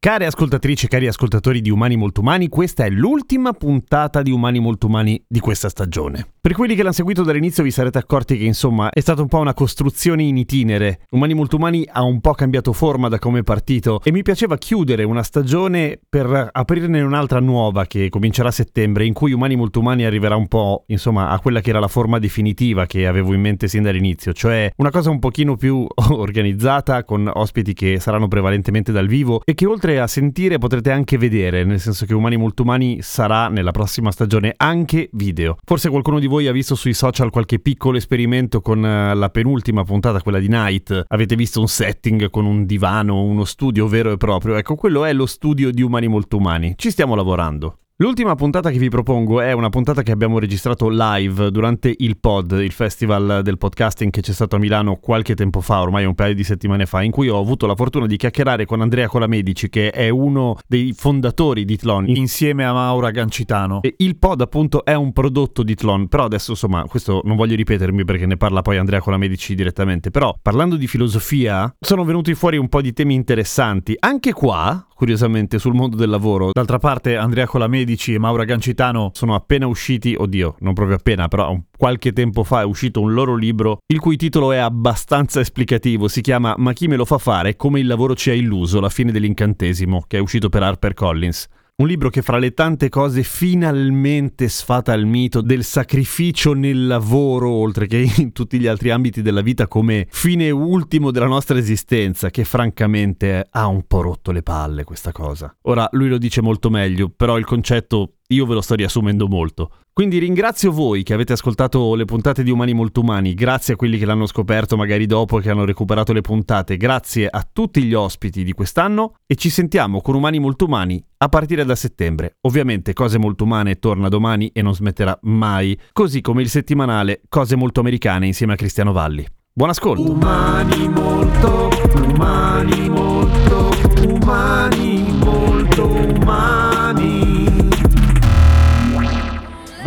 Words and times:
Care 0.00 0.26
ascoltatrici 0.26 0.86
e 0.86 0.88
cari 0.88 1.08
ascoltatori 1.08 1.60
di 1.60 1.70
Umani 1.70 1.96
Molto 1.96 2.20
Umani, 2.20 2.48
questa 2.48 2.84
è 2.84 2.88
l'ultima 2.88 3.52
puntata 3.52 4.22
di 4.22 4.30
Umani 4.30 4.60
Molto 4.60 4.86
Umani 4.86 5.20
di 5.26 5.40
questa 5.40 5.68
stagione. 5.68 6.24
Per 6.40 6.52
quelli 6.52 6.76
che 6.76 6.82
l'hanno 6.82 6.94
seguito 6.94 7.24
dall'inizio 7.24 7.64
vi 7.64 7.72
sarete 7.72 7.98
accorti 7.98 8.38
che 8.38 8.44
insomma 8.44 8.90
è 8.90 9.00
stata 9.00 9.22
un 9.22 9.28
po' 9.28 9.40
una 9.40 9.54
costruzione 9.54 10.22
in 10.22 10.36
itinere. 10.36 11.00
Umani 11.10 11.34
Molto 11.34 11.56
Umani 11.56 11.84
ha 11.90 12.04
un 12.04 12.20
po' 12.20 12.32
cambiato 12.34 12.72
forma 12.72 13.08
da 13.08 13.18
come 13.18 13.40
è 13.40 13.42
partito 13.42 14.00
e 14.04 14.12
mi 14.12 14.22
piaceva 14.22 14.56
chiudere 14.56 15.02
una 15.02 15.24
stagione 15.24 15.98
per 16.08 16.48
aprirne 16.52 17.00
un'altra 17.00 17.40
nuova 17.40 17.86
che 17.86 18.08
comincerà 18.08 18.50
a 18.50 18.52
settembre 18.52 19.04
in 19.04 19.14
cui 19.14 19.32
Umani 19.32 19.56
Molto 19.56 19.80
Umani 19.80 20.04
arriverà 20.04 20.36
un 20.36 20.46
po' 20.46 20.84
insomma 20.86 21.30
a 21.30 21.40
quella 21.40 21.60
che 21.60 21.70
era 21.70 21.80
la 21.80 21.88
forma 21.88 22.20
definitiva 22.20 22.86
che 22.86 23.08
avevo 23.08 23.34
in 23.34 23.40
mente 23.40 23.66
sin 23.66 23.82
dall'inizio, 23.82 24.32
cioè 24.32 24.70
una 24.76 24.90
cosa 24.90 25.10
un 25.10 25.18
pochino 25.18 25.56
più 25.56 25.84
organizzata 26.10 27.02
con 27.02 27.28
ospiti 27.34 27.74
che 27.74 27.98
saranno 27.98 28.28
prevalentemente 28.28 28.92
dal 28.92 29.08
vivo 29.08 29.40
e 29.44 29.54
che 29.54 29.66
oltre 29.66 29.87
oltre 29.88 30.00
a 30.00 30.06
sentire 30.06 30.58
potrete 30.58 30.90
anche 30.90 31.16
vedere, 31.16 31.64
nel 31.64 31.80
senso 31.80 32.04
che 32.04 32.12
Umani 32.12 32.36
Molto 32.36 32.62
Umani 32.62 33.00
sarà 33.00 33.48
nella 33.48 33.70
prossima 33.70 34.10
stagione 34.10 34.52
anche 34.56 35.08
video. 35.12 35.56
Forse 35.64 35.88
qualcuno 35.88 36.18
di 36.18 36.26
voi 36.26 36.46
ha 36.46 36.52
visto 36.52 36.74
sui 36.74 36.92
social 36.92 37.30
qualche 37.30 37.58
piccolo 37.58 37.96
esperimento 37.96 38.60
con 38.60 38.84
eh, 38.84 39.14
la 39.14 39.30
penultima 39.30 39.84
puntata, 39.84 40.20
quella 40.20 40.38
di 40.38 40.48
Night. 40.48 41.04
Avete 41.08 41.36
visto 41.36 41.60
un 41.60 41.68
setting 41.68 42.28
con 42.28 42.44
un 42.44 42.66
divano, 42.66 43.22
uno 43.22 43.44
studio 43.44 43.86
vero 43.86 44.12
e 44.12 44.18
proprio. 44.18 44.56
Ecco, 44.56 44.74
quello 44.74 45.04
è 45.04 45.12
lo 45.14 45.26
studio 45.26 45.70
di 45.70 45.80
Umani 45.80 46.08
Molto 46.08 46.36
Umani. 46.36 46.74
Ci 46.76 46.90
stiamo 46.90 47.14
lavorando. 47.14 47.78
L'ultima 48.00 48.36
puntata 48.36 48.70
che 48.70 48.78
vi 48.78 48.88
propongo 48.88 49.40
è 49.40 49.50
una 49.50 49.70
puntata 49.70 50.04
che 50.04 50.12
abbiamo 50.12 50.38
registrato 50.38 50.88
live 50.88 51.50
durante 51.50 51.92
il 51.98 52.16
Pod, 52.16 52.52
il 52.52 52.70
festival 52.70 53.40
del 53.42 53.58
podcasting 53.58 54.12
che 54.12 54.20
c'è 54.20 54.32
stato 54.32 54.54
a 54.54 54.60
Milano 54.60 54.98
qualche 55.00 55.34
tempo 55.34 55.60
fa, 55.60 55.80
ormai 55.80 56.04
un 56.04 56.14
paio 56.14 56.32
di 56.32 56.44
settimane 56.44 56.86
fa, 56.86 57.02
in 57.02 57.10
cui 57.10 57.28
ho 57.28 57.40
avuto 57.40 57.66
la 57.66 57.74
fortuna 57.74 58.06
di 58.06 58.16
chiacchierare 58.16 58.66
con 58.66 58.82
Andrea 58.82 59.08
Colamedici, 59.08 59.68
che 59.68 59.90
è 59.90 60.10
uno 60.10 60.58
dei 60.68 60.92
fondatori 60.96 61.64
di 61.64 61.76
Tlon, 61.76 62.06
insieme 62.06 62.64
a 62.64 62.72
Maura 62.72 63.10
Gancitano. 63.10 63.82
E 63.82 63.96
il 63.98 64.16
Pod 64.16 64.42
appunto 64.42 64.84
è 64.84 64.94
un 64.94 65.12
prodotto 65.12 65.64
di 65.64 65.74
Tlon, 65.74 66.06
però 66.06 66.22
adesso 66.22 66.52
insomma 66.52 66.84
questo 66.84 67.22
non 67.24 67.34
voglio 67.34 67.56
ripetermi 67.56 68.04
perché 68.04 68.26
ne 68.26 68.36
parla 68.36 68.62
poi 68.62 68.76
Andrea 68.76 69.00
Colamedici 69.00 69.56
direttamente, 69.56 70.12
però 70.12 70.38
parlando 70.40 70.76
di 70.76 70.86
filosofia 70.86 71.74
sono 71.80 72.04
venuti 72.04 72.32
fuori 72.36 72.58
un 72.58 72.68
po' 72.68 72.80
di 72.80 72.92
temi 72.92 73.14
interessanti. 73.14 73.96
Anche 73.98 74.32
qua, 74.32 74.86
curiosamente, 74.98 75.60
sul 75.60 75.74
mondo 75.74 75.94
del 75.94 76.10
lavoro, 76.10 76.50
d'altra 76.52 76.78
parte 76.78 77.16
Andrea 77.16 77.46
Colamedici 77.46 77.76
Medici 77.78 78.14
e 78.14 78.18
Maura 78.18 78.42
Gancitano 78.42 79.12
sono 79.14 79.36
appena 79.36 79.68
usciti, 79.68 80.16
oddio, 80.18 80.56
non 80.58 80.74
proprio 80.74 80.96
appena, 80.96 81.28
però 81.28 81.56
qualche 81.76 82.12
tempo 82.12 82.42
fa 82.42 82.62
è 82.62 82.64
uscito 82.64 83.00
un 83.00 83.12
loro 83.12 83.36
libro 83.36 83.78
il 83.86 84.00
cui 84.00 84.16
titolo 84.16 84.50
è 84.50 84.56
abbastanza 84.56 85.38
esplicativo, 85.38 86.08
si 86.08 86.20
chiama 86.20 86.54
Ma 86.58 86.72
chi 86.72 86.88
me 86.88 86.96
lo 86.96 87.04
fa 87.04 87.18
fare? 87.18 87.54
Come 87.54 87.78
il 87.78 87.86
lavoro 87.86 88.16
ci 88.16 88.30
ha 88.30 88.34
illuso, 88.34 88.80
la 88.80 88.88
fine 88.88 89.12
dell'incantesimo, 89.12 90.04
che 90.08 90.18
è 90.18 90.20
uscito 90.20 90.48
per 90.48 90.64
HarperCollins. 90.64 91.48
Un 91.80 91.86
libro 91.86 92.10
che 92.10 92.22
fra 92.22 92.38
le 92.38 92.54
tante 92.54 92.88
cose 92.88 93.22
finalmente 93.22 94.48
sfata 94.48 94.92
il 94.94 95.06
mito 95.06 95.40
del 95.40 95.62
sacrificio 95.62 96.52
nel 96.52 96.88
lavoro, 96.88 97.50
oltre 97.50 97.86
che 97.86 98.04
in 98.16 98.32
tutti 98.32 98.58
gli 98.58 98.66
altri 98.66 98.90
ambiti 98.90 99.22
della 99.22 99.42
vita, 99.42 99.68
come 99.68 100.08
fine 100.10 100.50
ultimo 100.50 101.12
della 101.12 101.28
nostra 101.28 101.56
esistenza, 101.56 102.30
che 102.30 102.42
francamente 102.42 103.46
ha 103.48 103.68
un 103.68 103.84
po' 103.86 104.00
rotto 104.00 104.32
le 104.32 104.42
palle 104.42 104.82
questa 104.82 105.12
cosa. 105.12 105.54
Ora 105.62 105.88
lui 105.92 106.08
lo 106.08 106.18
dice 106.18 106.42
molto 106.42 106.68
meglio, 106.68 107.10
però 107.10 107.38
il 107.38 107.44
concetto 107.44 108.14
io 108.28 108.46
ve 108.46 108.54
lo 108.54 108.60
sto 108.60 108.74
riassumendo 108.74 109.26
molto. 109.28 109.70
Quindi 109.92 110.18
ringrazio 110.18 110.70
voi 110.70 111.02
che 111.02 111.14
avete 111.14 111.32
ascoltato 111.32 111.94
le 111.94 112.04
puntate 112.04 112.42
di 112.42 112.50
Umani 112.50 112.72
Molto 112.72 113.00
Umani, 113.00 113.34
grazie 113.34 113.74
a 113.74 113.76
quelli 113.76 113.98
che 113.98 114.04
l'hanno 114.04 114.26
scoperto 114.26 114.76
magari 114.76 115.06
dopo 115.06 115.38
che 115.38 115.50
hanno 115.50 115.64
recuperato 115.64 116.12
le 116.12 116.20
puntate, 116.20 116.76
grazie 116.76 117.26
a 117.26 117.46
tutti 117.50 117.82
gli 117.82 117.94
ospiti 117.94 118.44
di 118.44 118.52
quest'anno 118.52 119.14
e 119.26 119.34
ci 119.34 119.50
sentiamo 119.50 120.00
con 120.00 120.14
Umani 120.14 120.38
Molto 120.38 120.66
Umani 120.66 121.02
a 121.16 121.28
partire 121.28 121.64
da 121.64 121.74
settembre. 121.74 122.36
Ovviamente 122.42 122.92
Cose 122.92 123.18
Molto 123.18 123.44
Umane 123.44 123.78
torna 123.80 124.08
domani 124.08 124.50
e 124.52 124.62
non 124.62 124.74
smetterà 124.74 125.18
mai, 125.22 125.78
così 125.92 126.20
come 126.20 126.42
il 126.42 126.48
settimanale 126.48 127.22
Cose 127.28 127.56
Molto 127.56 127.80
Americane 127.80 128.26
insieme 128.26 128.52
a 128.52 128.56
Cristiano 128.56 128.92
Valli. 128.92 129.26
Buon 129.52 129.70
ascolto! 129.70 130.12
Umani 130.12 130.88
molto, 130.88 131.68
umani 132.14 132.88
molto, 132.88 133.70
umani 134.06 135.12
molto 135.18 135.88
umani. 135.88 137.47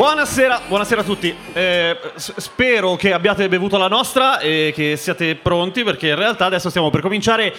Buonasera, 0.02 0.62
buonasera 0.68 1.02
a 1.02 1.04
tutti. 1.04 1.32
Eh, 1.54 1.96
spero 2.16 2.96
che 2.96 3.14
abbiate 3.14 3.48
bevuto 3.48 3.78
la 3.78 3.88
nostra 3.88 4.40
e 4.40 4.72
che 4.74 4.98
siate 4.98 5.36
pronti 5.36 5.84
perché 5.84 6.08
in 6.08 6.16
realtà 6.16 6.46
adesso 6.46 6.70
stiamo 6.72 6.90
per 6.90 7.02
cominciare 7.02 7.54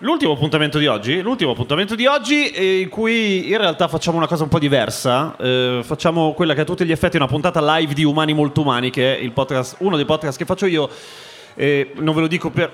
l'ultimo 0.00 0.32
appuntamento 0.32 0.76
di 0.76 0.86
oggi. 0.86 1.22
L'ultimo 1.22 1.52
appuntamento 1.52 1.94
di 1.94 2.04
oggi 2.04 2.50
eh, 2.50 2.80
in 2.80 2.90
cui 2.90 3.48
in 3.48 3.56
realtà 3.56 3.88
facciamo 3.88 4.18
una 4.18 4.26
cosa 4.26 4.42
un 4.42 4.50
po' 4.50 4.58
diversa. 4.58 5.34
Eh, 5.38 5.80
facciamo 5.82 6.34
quella 6.34 6.52
che 6.52 6.60
a 6.60 6.64
tutti 6.64 6.84
gli 6.84 6.92
effetti 6.92 7.16
è 7.16 7.20
una 7.20 7.26
puntata 7.26 7.76
live 7.78 7.94
di 7.94 8.04
Umani 8.04 8.34
Molto 8.34 8.60
Umani, 8.60 8.90
che 8.90 9.18
è 9.18 9.30
podcast, 9.30 9.76
uno 9.78 9.96
dei 9.96 10.04
podcast 10.04 10.36
che 10.36 10.44
faccio 10.44 10.66
io. 10.66 10.90
Eh, 11.54 11.92
non 11.96 12.14
ve 12.14 12.20
lo 12.22 12.26
dico 12.26 12.50
per, 12.50 12.72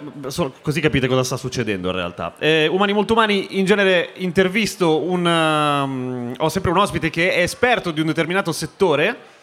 così 0.61 0.81
capite 0.81 1.07
cosa 1.09 1.25
sta 1.25 1.37
succedendo 1.37 1.89
in 1.89 1.95
realtà. 1.95 2.35
Eh, 2.39 2.67
umani 2.67 2.93
molto 2.93 3.13
umani, 3.15 3.59
in 3.59 3.65
genere 3.65 4.11
intervisto 4.17 5.01
un, 5.03 5.25
um, 5.25 6.35
ho 6.37 6.49
sempre 6.49 6.71
un 6.71 6.79
ospite 6.79 7.11
che 7.11 7.33
è 7.33 7.43
esperto 7.43 7.91
di 7.91 8.01
un 8.01 8.07
determinato 8.07 8.53
settore 8.53 9.37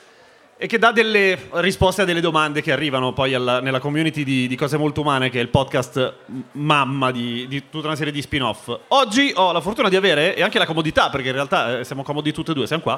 e 0.58 0.68
che 0.68 0.78
dà 0.80 0.94
delle 0.94 1.50
risposte 1.56 2.04
a 2.04 2.06
delle 2.06 2.22
domande 2.22 2.62
che 2.62 2.72
arrivano 2.72 3.12
poi 3.12 3.34
alla- 3.34 3.60
nella 3.60 3.80
community 3.80 4.24
di, 4.24 4.48
di 4.48 4.56
Cose 4.56 4.78
Molto 4.78 5.02
Umane, 5.02 5.30
che 5.30 5.40
è 5.40 5.42
il 5.42 5.50
podcast 5.50 6.14
mamma 6.54 7.12
di, 7.12 7.46
di 7.50 7.64
tutta 7.70 7.88
una 7.88 7.98
serie 7.98 8.14
di 8.14 8.22
spin-off. 8.22 8.74
Oggi 8.88 9.34
ho 9.36 9.52
la 9.52 9.60
fortuna 9.60 9.90
di 9.90 9.98
avere, 9.98 10.34
e 10.34 10.42
anche 10.42 10.58
la 10.58 10.66
comodità, 10.66 11.10
perché 11.10 11.28
in 11.28 11.34
realtà 11.34 11.80
eh, 11.80 11.84
siamo 11.84 12.04
comodi 12.04 12.32
tutti 12.32 12.52
e 12.52 12.54
due, 12.54 12.68
siamo 12.68 12.84
qua, 12.84 12.98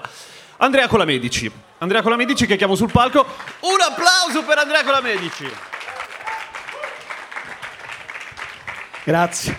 Andrea 0.57 0.87
Colamedici. 0.87 1.51
Andrea 1.79 2.03
Colamedici 2.03 2.45
che 2.45 2.57
chiamo 2.57 2.75
sul 2.75 2.91
palco. 2.91 3.25
Un 3.61 3.81
applauso 3.81 4.45
per 4.45 4.59
Andrea 4.59 4.83
Colamedici! 4.83 5.76
Grazie. 9.11 9.57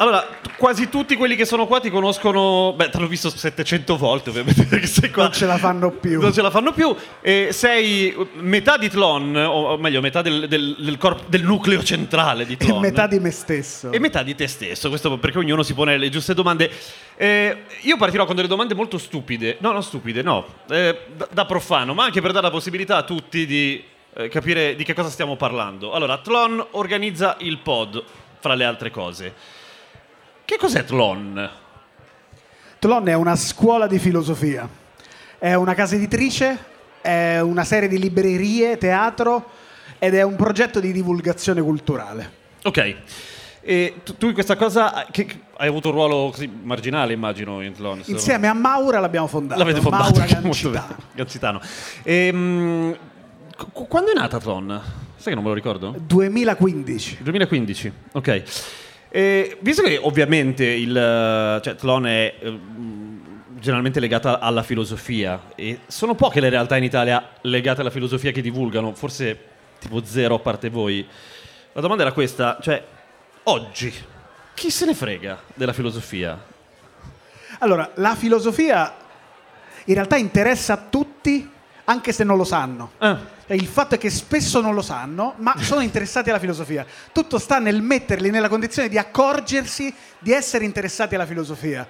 Allora, 0.00 0.26
quasi 0.56 0.88
tutti 0.88 1.14
quelli 1.14 1.36
che 1.36 1.44
sono 1.44 1.66
qua 1.66 1.78
ti 1.78 1.90
conoscono, 1.90 2.72
beh, 2.74 2.88
te 2.88 2.98
l'ho 3.00 3.06
visto 3.06 3.28
700 3.28 3.98
volte 3.98 4.30
ovviamente 4.30 4.64
perché 4.64 4.86
sei 4.86 5.10
qua. 5.10 5.24
Non 5.24 5.32
ce 5.32 5.44
la 5.44 5.58
fanno 5.58 5.90
più. 5.90 6.18
Non 6.22 6.32
ce 6.32 6.40
la 6.40 6.50
fanno 6.50 6.72
più. 6.72 6.94
E 7.20 7.48
sei 7.52 8.16
metà 8.36 8.78
di 8.78 8.88
Tlon, 8.88 9.36
o 9.36 9.76
meglio, 9.76 10.00
metà 10.00 10.22
del, 10.22 10.48
del- 10.48 10.76
del 10.78 10.96
corp- 10.96 11.28
del 11.28 11.42
nucleo 11.42 11.82
centrale 11.82 12.46
di 12.46 12.54
E 12.58 12.64
Tlon. 12.64 12.80
metà 12.80 13.06
di 13.06 13.18
me 13.20 13.30
stesso. 13.30 13.90
E 13.92 13.98
metà 13.98 14.22
di 14.22 14.34
te 14.34 14.46
stesso, 14.46 14.88
questo 14.88 15.18
perché 15.18 15.36
ognuno 15.38 15.62
si 15.62 15.74
pone 15.74 15.98
le 15.98 16.08
giuste 16.08 16.32
domande. 16.32 16.70
Eh, 17.16 17.64
io 17.82 17.96
partirò 17.98 18.24
con 18.24 18.36
delle 18.36 18.48
domande 18.48 18.74
molto 18.74 18.96
stupide, 18.96 19.56
no, 19.60 19.72
non 19.72 19.82
stupide, 19.82 20.22
no, 20.22 20.46
eh, 20.70 20.96
da, 21.14 21.28
da 21.30 21.44
profano, 21.44 21.92
ma 21.92 22.04
anche 22.04 22.22
per 22.22 22.30
dare 22.32 22.44
la 22.46 22.50
possibilità 22.52 22.96
a 22.96 23.02
tutti 23.02 23.44
di 23.44 23.84
eh, 24.14 24.28
capire 24.28 24.76
di 24.76 24.84
che 24.84 24.94
cosa 24.94 25.10
stiamo 25.10 25.34
parlando. 25.36 25.92
Allora, 25.92 26.18
Tlon 26.18 26.64
organizza 26.70 27.34
il 27.40 27.58
pod, 27.58 28.02
fra 28.40 28.54
le 28.54 28.64
altre 28.64 28.90
cose. 28.90 29.34
Che 30.44 30.56
cos'è 30.56 30.84
Tlon? 30.84 31.50
Tlon 32.78 33.08
è 33.08 33.14
una 33.14 33.36
scuola 33.36 33.86
di 33.86 33.98
filosofia. 33.98 34.68
È 35.38 35.54
una 35.54 35.74
casa 35.74 35.94
editrice, 35.96 36.58
è 37.00 37.38
una 37.40 37.64
serie 37.64 37.88
di 37.88 37.98
librerie, 37.98 38.78
teatro 38.78 39.50
ed 39.98 40.14
è 40.14 40.22
un 40.22 40.36
progetto 40.36 40.80
di 40.80 40.92
divulgazione 40.92 41.60
culturale. 41.60 42.32
Ok. 42.64 42.96
E 43.60 43.96
tu, 44.16 44.28
in 44.28 44.32
questa 44.32 44.56
cosa 44.56 45.06
che- 45.10 45.40
hai 45.58 45.68
avuto 45.68 45.88
un 45.88 45.94
ruolo 45.94 46.30
così 46.30 46.46
marginale, 46.62 47.12
immagino, 47.12 47.60
in 47.60 47.72
Tlon. 47.74 48.00
Insieme 48.06 48.46
a 48.46 48.54
Maura 48.54 49.00
l'abbiamo 49.00 49.26
fondato. 49.26 49.58
L'avete 49.58 49.80
fondato. 49.80 50.18
Maura 50.18 50.24
Gancitano. 50.40 50.96
Gancitano. 51.12 51.60
Ehm, 52.04 52.96
qu- 53.72 53.88
quando 53.88 54.10
è 54.12 54.14
nata 54.14 54.38
Tlon? 54.38 54.80
Sai 55.18 55.30
che 55.30 55.34
non 55.34 55.42
me 55.42 55.48
lo 55.48 55.54
ricordo? 55.54 55.96
2015. 55.98 57.18
2015, 57.22 57.92
ok. 58.12 58.42
E 59.08 59.58
visto 59.60 59.82
che 59.82 59.98
ovviamente 60.00 60.64
il, 60.64 60.96
eh, 60.96 61.60
cioè, 61.60 61.74
Tlon 61.74 62.06
è 62.06 62.34
eh, 62.38 62.58
generalmente 63.58 63.98
legata 63.98 64.38
alla 64.38 64.62
filosofia 64.62 65.50
e 65.56 65.80
sono 65.88 66.14
poche 66.14 66.38
le 66.38 66.50
realtà 66.50 66.76
in 66.76 66.84
Italia 66.84 67.30
legate 67.40 67.80
alla 67.80 67.90
filosofia 67.90 68.30
che 68.30 68.40
divulgano, 68.40 68.94
forse 68.94 69.36
tipo 69.80 70.04
zero 70.04 70.36
a 70.36 70.38
parte 70.38 70.70
voi. 70.70 71.04
La 71.72 71.80
domanda 71.80 72.04
era 72.04 72.12
questa, 72.12 72.58
cioè 72.60 72.80
oggi 73.42 73.92
chi 74.54 74.70
se 74.70 74.86
ne 74.86 74.94
frega 74.94 75.42
della 75.54 75.72
filosofia? 75.72 76.40
Allora, 77.58 77.90
la 77.94 78.14
filosofia 78.14 78.94
in 79.86 79.94
realtà 79.94 80.16
interessa 80.16 80.74
a 80.74 80.86
tutti 80.88 81.56
anche 81.88 82.12
se 82.12 82.22
non 82.22 82.36
lo 82.36 82.44
sanno. 82.44 82.92
Ah. 82.98 83.18
Il 83.48 83.66
fatto 83.66 83.94
è 83.94 83.98
che 83.98 84.10
spesso 84.10 84.60
non 84.60 84.74
lo 84.74 84.82
sanno, 84.82 85.34
ma 85.38 85.56
sono 85.58 85.80
interessati 85.80 86.28
alla 86.28 86.38
filosofia. 86.38 86.84
Tutto 87.12 87.38
sta 87.38 87.58
nel 87.58 87.80
metterli 87.80 88.30
nella 88.30 88.48
condizione 88.48 88.88
di 88.88 88.98
accorgersi 88.98 89.92
di 90.18 90.32
essere 90.32 90.64
interessati 90.64 91.14
alla 91.14 91.26
filosofia 91.26 91.86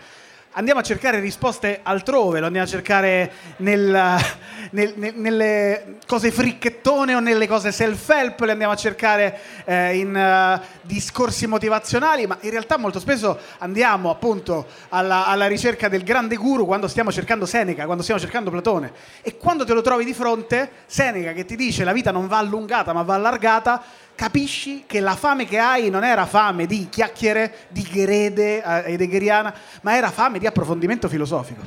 andiamo 0.58 0.80
a 0.80 0.82
cercare 0.82 1.20
risposte 1.20 1.80
altrove, 1.84 2.40
lo 2.40 2.46
andiamo 2.46 2.66
a 2.66 2.68
cercare 2.68 3.32
nel, 3.58 4.18
nel, 4.70 4.92
nel, 4.96 5.14
nelle 5.14 5.98
cose 6.04 6.32
fricchettone 6.32 7.14
o 7.14 7.20
nelle 7.20 7.46
cose 7.46 7.70
self-help, 7.70 8.40
le 8.40 8.52
andiamo 8.52 8.72
a 8.72 8.76
cercare 8.76 9.38
eh, 9.64 9.96
in 9.96 10.14
uh, 10.14 10.60
discorsi 10.82 11.46
motivazionali, 11.46 12.26
ma 12.26 12.36
in 12.40 12.50
realtà 12.50 12.76
molto 12.76 12.98
spesso 12.98 13.38
andiamo 13.58 14.10
appunto 14.10 14.66
alla, 14.88 15.26
alla, 15.26 15.46
ricerca 15.46 15.88
del 15.88 16.02
grande 16.02 16.34
guru 16.34 16.66
quando 16.66 16.88
stiamo 16.88 17.12
cercando 17.12 17.46
Seneca, 17.46 17.84
quando 17.84 18.02
stiamo 18.02 18.20
cercando 18.20 18.50
Platone. 18.50 18.92
E 19.22 19.36
quando 19.36 19.64
te 19.64 19.74
lo 19.74 19.80
trovi 19.80 20.04
di 20.04 20.12
fronte, 20.12 20.70
Seneca 20.86 21.32
che 21.32 21.44
ti 21.44 21.54
dice 21.54 21.84
la 21.84 21.92
vita 21.92 22.10
non 22.10 22.26
va 22.26 22.38
allungata 22.38 22.92
ma 22.92 23.02
va 23.02 23.14
allargata, 23.14 23.80
capisci 24.18 24.82
che 24.84 24.98
la 24.98 25.14
fame 25.14 25.46
che 25.46 25.58
hai 25.58 25.90
non 25.90 26.02
era 26.02 26.26
fame 26.26 26.66
di 26.66 26.88
chiacchiere, 26.90 27.68
di 27.68 27.82
grede 27.82 28.60
eh, 28.60 28.90
heideggeriana, 28.90 29.54
ma 29.82 29.96
era 29.96 30.10
fame 30.10 30.40
di 30.40 30.46
approfondimento 30.48 31.08
filosofico. 31.08 31.62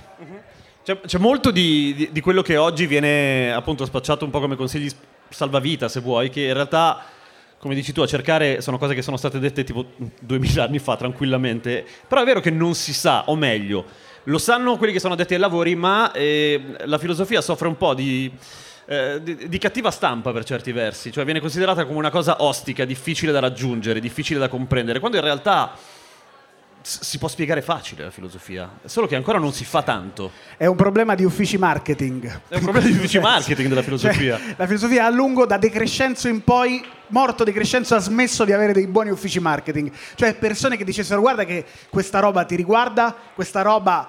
C'è, 0.83 1.00
c'è, 1.00 1.18
molto 1.18 1.50
di, 1.50 1.94
di, 1.95 2.09
di, 2.12 2.19
quello 2.19 2.42
che 2.42 2.57
oggi 2.57 2.88
viene 2.88 3.53
appunto 3.53 3.86
spacciato 3.86 4.25
un 4.25 4.31
po' 4.31 4.42
come 4.42 4.57
consigli 4.57 4.92
salvavita, 5.30 5.88
se 5.88 6.01
vuoi, 6.01 6.30
che 6.30 6.42
in 6.42 6.53
realtà, 6.53 7.06
come 7.57 7.74
dici 7.74 7.94
tu, 7.94 8.01
a 8.01 8.07
cercare 8.07 8.59
sono 8.59 8.77
cose 8.77 8.95
che 8.95 9.01
sono 9.01 9.15
state 9.15 9.39
dette 9.39 9.63
tipo 9.63 9.86
2000 10.19 10.62
anni 10.62 10.80
fa 10.80 10.98
tranquillamente, 10.98 11.86
però 12.06 12.21
è 12.21 12.25
vero 12.25 12.42
che 12.42 12.51
non 12.51 12.75
si 12.75 12.94
sa, 12.94 13.30
o 13.30 13.36
meglio, 13.38 13.86
lo 14.24 14.38
sanno 14.38 14.75
quelli 14.75 14.92
che 14.92 15.00
sono 15.00 15.13
addetti 15.13 15.36
ai 15.36 15.39
lavori, 15.39 15.74
ma 15.75 16.12
eh, 16.12 16.62
la 16.83 16.98
filosofia 16.98 17.39
soffre 17.39 17.69
un 17.69 17.77
po' 17.77 17.94
di 17.94 18.30
eh, 18.86 19.19
di, 19.22 19.48
di, 19.48 19.57
cattiva 19.57 19.92
stampa 19.92 20.31
per 20.31 20.44
certi 20.44 20.72
versi, 20.72 21.12
cioè 21.12 21.24
viene 21.25 21.39
considerata 21.39 21.86
come 21.86 21.98
una 21.98 22.10
cosa 22.10 22.44
ostica, 22.44 22.86
difficile 22.86 23.31
da 23.31 23.39
raggiungere, 23.39 24.00
difficile 24.00 24.39
da 24.39 24.48
comprendere, 24.48 25.00
quando 25.00 25.18
in 25.18 25.24
realtà 25.24 25.75
si 26.81 27.19
può 27.19 27.28
spiegare 27.28 27.62
facile 27.62 28.04
la 28.04 28.10
filosofia, 28.10 28.80
solo 28.86 29.06
che 29.06 29.16
ancora 29.16 29.38
non 29.38 29.54
si 29.54 29.66
fa 29.66 29.83
tanto. 29.83 30.31
È 30.57 30.66
un 30.66 30.75
problema 30.75 31.13
di 31.16 31.24
uffici 31.24 31.57
marketing. 31.57 32.25
È 32.48 32.56
un 32.56 32.62
problema 32.62 32.88
di 32.88 32.94
uffici 32.94 33.19
marketing 33.19 33.69
della 33.69 33.83
filosofia. 33.83 34.38
Cioè, 34.38 34.56
la 34.57 34.66
filosofia 34.66 35.06
a 35.06 35.10
lungo, 35.10 35.45
da 35.45 35.57
De 35.57 35.69
Crescenzo 35.69 36.27
in 36.27 36.44
poi, 36.44 36.84
morto 37.07 37.44
De 37.44 37.51
Crescenzo 37.51 37.95
ha 37.95 38.00
smesso 38.00 38.45
di 38.45 38.51
avere 38.51 38.74
dei 38.74 38.88
buoni 38.88 39.12
uffici 39.12 39.39
marketing. 39.39 39.92
Cioè 40.16 40.34
persone 40.36 40.75
che 40.75 40.84
dicessero 40.84 41.22
guarda 41.22 41.44
che 41.44 41.66
questa 41.89 42.19
roba 42.19 42.44
ti 42.45 42.56
riguarda, 42.56 43.16
questa 43.36 43.62
roba 43.62 44.07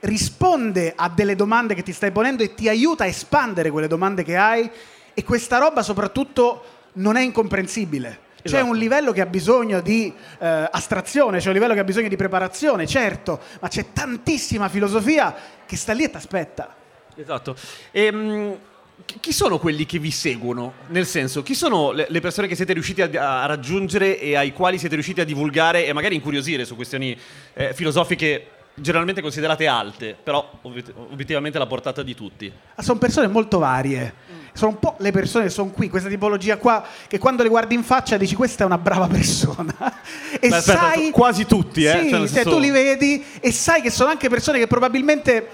risponde 0.00 0.92
a 0.94 1.08
delle 1.08 1.34
domande 1.34 1.74
che 1.74 1.82
ti 1.82 1.92
stai 1.92 2.10
ponendo 2.10 2.42
e 2.42 2.54
ti 2.54 2.68
aiuta 2.68 3.04
a 3.04 3.06
espandere 3.06 3.70
quelle 3.70 3.88
domande 3.88 4.22
che 4.22 4.36
hai 4.36 4.70
e 5.14 5.24
questa 5.24 5.58
roba 5.58 5.82
soprattutto 5.82 6.64
non 6.94 7.16
è 7.16 7.22
incomprensibile. 7.22 8.24
Esatto. 8.42 8.62
C'è 8.62 8.68
un 8.68 8.76
livello 8.76 9.12
che 9.12 9.20
ha 9.20 9.26
bisogno 9.26 9.80
di 9.80 10.12
eh, 10.38 10.68
astrazione, 10.70 11.38
c'è 11.38 11.48
un 11.48 11.54
livello 11.54 11.74
che 11.74 11.80
ha 11.80 11.84
bisogno 11.84 12.08
di 12.08 12.16
preparazione, 12.16 12.86
certo, 12.86 13.40
ma 13.60 13.68
c'è 13.68 13.86
tantissima 13.92 14.68
filosofia 14.68 15.34
che 15.66 15.76
sta 15.76 15.92
lì 15.92 16.04
e 16.04 16.10
ti 16.10 16.16
aspetta. 16.16 16.74
Esatto. 17.16 17.56
Ehm, 17.90 18.56
chi 19.04 19.32
sono 19.32 19.58
quelli 19.58 19.84
che 19.84 19.98
vi 19.98 20.10
seguono? 20.10 20.74
Nel 20.88 21.06
senso, 21.06 21.42
chi 21.42 21.54
sono 21.54 21.92
le, 21.92 22.20
persone 22.20 22.46
che 22.46 22.54
siete 22.54 22.72
riusciti 22.72 23.02
a, 23.02 23.42
a, 23.42 23.46
raggiungere 23.46 24.18
e 24.18 24.36
ai 24.36 24.52
quali 24.52 24.78
siete 24.78 24.94
riusciti 24.94 25.20
a 25.20 25.24
divulgare 25.24 25.86
e 25.86 25.92
magari 25.92 26.14
incuriosire 26.14 26.64
su 26.64 26.76
questioni 26.76 27.18
eh, 27.54 27.74
filosofiche 27.74 28.48
generalmente 28.76 29.22
considerate 29.22 29.66
alte, 29.66 30.16
però 30.22 30.48
obiettivamente 30.62 31.58
la 31.58 31.66
portata 31.66 32.02
di 32.02 32.14
tutti. 32.14 32.52
Ah, 32.74 32.82
sono 32.82 32.98
persone 32.98 33.26
molto 33.26 33.58
varie. 33.58 34.44
Sono 34.52 34.70
un 34.70 34.78
po' 34.78 34.96
le 34.98 35.10
persone 35.12 35.44
che 35.44 35.50
sono 35.50 35.70
qui, 35.70 35.88
questa 35.88 36.08
tipologia 36.08 36.56
qua, 36.56 36.84
che 37.06 37.18
quando 37.18 37.42
le 37.42 37.48
guardi 37.48 37.74
in 37.74 37.82
faccia 37.82 38.16
dici 38.16 38.34
questa 38.34 38.62
è 38.62 38.66
una 38.66 38.78
brava 38.78 39.06
persona. 39.06 39.74
e 40.40 40.48
Beh, 40.48 40.56
aspetta, 40.56 40.78
sai... 40.78 41.10
Quasi 41.10 41.44
tutti, 41.46 41.84
eh? 41.84 42.00
Sì, 42.02 42.10
cioè, 42.10 42.26
senso... 42.26 42.50
tu 42.50 42.58
li 42.58 42.70
vedi 42.70 43.24
e 43.40 43.52
sai 43.52 43.82
che 43.82 43.90
sono 43.90 44.10
anche 44.10 44.28
persone 44.28 44.58
che 44.58 44.66
probabilmente 44.66 45.48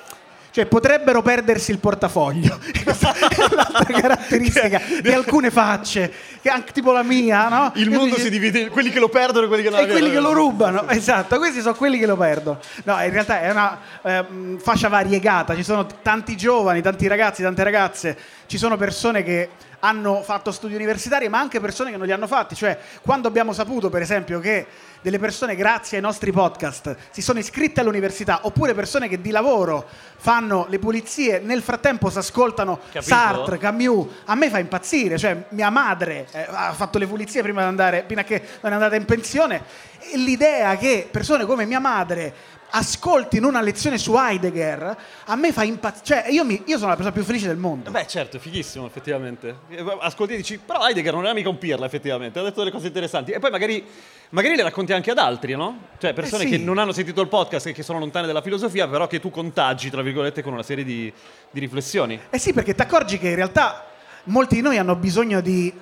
cioè, 0.52 0.66
potrebbero 0.66 1.22
perdersi 1.22 1.70
il 1.70 1.78
portafoglio. 1.78 2.58
Questa 2.84 3.14
è 3.16 3.54
l'altra 3.54 3.84
caratteristica 3.84 4.82
di 5.00 5.10
alcune 5.10 5.50
facce, 5.50 6.12
che 6.42 6.50
anche 6.50 6.72
tipo 6.72 6.92
la 6.92 7.02
mia, 7.02 7.48
no? 7.48 7.72
Il 7.76 7.90
mondo 7.90 8.18
si 8.18 8.28
divide 8.28 8.58
in 8.60 8.68
quelli 8.68 8.90
che 8.90 8.98
lo 8.98 9.08
perdono 9.08 9.46
e 9.46 9.48
quelli 9.48 9.62
che 9.62 9.70
lo 9.70 9.78
E 9.78 9.86
quelli 9.86 10.10
che 10.10 10.20
lo 10.20 10.34
rubano, 10.34 10.86
esatto, 10.90 11.38
questi 11.38 11.62
sono 11.62 11.74
quelli 11.74 11.98
che 11.98 12.04
lo 12.04 12.18
perdono. 12.18 12.58
No, 12.84 13.02
in 13.02 13.10
realtà 13.10 13.40
è 13.40 13.50
una 13.50 13.78
eh, 14.02 14.24
fascia 14.58 14.88
variegata, 14.88 15.56
ci 15.56 15.62
sono 15.64 15.86
tanti 16.02 16.36
giovani, 16.36 16.82
tanti 16.82 17.06
ragazzi, 17.06 17.42
tante 17.42 17.62
ragazze, 17.62 18.18
ci 18.52 18.58
sono 18.58 18.76
persone 18.76 19.22
che 19.22 19.48
hanno 19.78 20.22
fatto 20.22 20.52
studi 20.52 20.74
universitari, 20.74 21.26
ma 21.30 21.38
anche 21.38 21.58
persone 21.58 21.90
che 21.90 21.96
non 21.96 22.04
li 22.04 22.12
hanno 22.12 22.26
fatti. 22.26 22.54
Cioè, 22.54 22.78
quando 23.00 23.26
abbiamo 23.26 23.54
saputo, 23.54 23.88
per 23.88 24.02
esempio, 24.02 24.40
che 24.40 24.66
delle 25.00 25.18
persone, 25.18 25.56
grazie 25.56 25.96
ai 25.96 26.02
nostri 26.02 26.32
podcast, 26.32 26.94
si 27.12 27.22
sono 27.22 27.38
iscritte 27.38 27.80
all'università, 27.80 28.40
oppure 28.42 28.74
persone 28.74 29.08
che 29.08 29.22
di 29.22 29.30
lavoro 29.30 29.88
fanno 30.16 30.66
le 30.68 30.78
pulizie, 30.78 31.38
nel 31.38 31.62
frattempo 31.62 32.10
si 32.10 32.18
ascoltano 32.18 32.78
Capito? 32.78 33.00
Sartre, 33.00 33.56
Camus, 33.56 34.06
a 34.26 34.34
me 34.34 34.50
fa 34.50 34.58
impazzire. 34.58 35.16
Cioè, 35.16 35.44
mia 35.48 35.70
madre 35.70 36.26
eh, 36.30 36.46
ha 36.50 36.74
fatto 36.74 36.98
le 36.98 37.06
pulizie 37.06 37.40
prima 37.40 37.62
di 37.62 37.68
andare, 37.68 38.02
prima 38.02 38.22
che 38.22 38.42
non 38.60 38.72
è 38.72 38.74
andata 38.74 38.96
in 38.96 39.06
pensione. 39.06 39.62
E 39.98 40.18
l'idea 40.18 40.76
che 40.76 41.08
persone 41.10 41.46
come 41.46 41.64
mia 41.64 41.80
madre 41.80 42.34
ascoltino 42.74 43.48
una 43.48 43.60
lezione 43.60 43.98
su 43.98 44.14
Heidegger, 44.16 44.96
a 45.24 45.36
me 45.36 45.52
fa 45.52 45.62
impazzire. 45.62 46.04
Cioè, 46.04 46.30
io, 46.32 46.44
mi, 46.44 46.62
io, 46.66 46.76
sono 46.76 46.88
la 46.88 46.94
persona 46.94 47.14
più 47.14 47.22
felice 47.22 47.46
del 47.46 47.56
mondo. 47.56 47.90
Beh, 47.90 48.06
certo, 48.06 48.36
è 48.36 48.40
fighissimo, 48.40 48.86
effettivamente. 48.86 49.54
Ascolti 50.00 50.34
e 50.34 50.36
dici, 50.36 50.58
però 50.58 50.86
Heidegger 50.86 51.12
non 51.12 51.24
era 51.24 51.34
mica 51.34 51.48
un 51.48 51.58
pirla, 51.58 51.84
effettivamente, 51.84 52.38
ha 52.38 52.42
detto 52.42 52.60
delle 52.60 52.70
cose 52.70 52.86
interessanti. 52.86 53.32
E 53.32 53.38
poi 53.38 53.50
magari, 53.50 53.84
magari 54.30 54.56
le 54.56 54.62
racconti 54.62 54.92
anche 54.92 55.10
ad 55.10 55.18
altri, 55.18 55.54
no? 55.54 55.88
Cioè, 55.98 56.14
persone 56.14 56.44
eh 56.44 56.46
sì. 56.46 56.56
che 56.56 56.58
non 56.58 56.78
hanno 56.78 56.92
sentito 56.92 57.20
il 57.20 57.28
podcast 57.28 57.66
e 57.66 57.72
che 57.72 57.82
sono 57.82 57.98
lontane 57.98 58.26
dalla 58.26 58.42
filosofia, 58.42 58.88
però 58.88 59.06
che 59.06 59.20
tu 59.20 59.30
contagi, 59.30 59.90
tra 59.90 60.02
virgolette, 60.02 60.42
con 60.42 60.52
una 60.54 60.62
serie 60.62 60.84
di, 60.84 61.12
di 61.50 61.60
riflessioni. 61.60 62.18
Eh 62.30 62.38
sì, 62.38 62.52
perché 62.52 62.74
ti 62.74 62.80
accorgi 62.82 63.18
che 63.18 63.28
in 63.28 63.36
realtà 63.36 63.86
molti 64.24 64.56
di 64.56 64.60
noi 64.62 64.78
hanno 64.78 64.96
bisogno 64.96 65.40
di, 65.42 65.72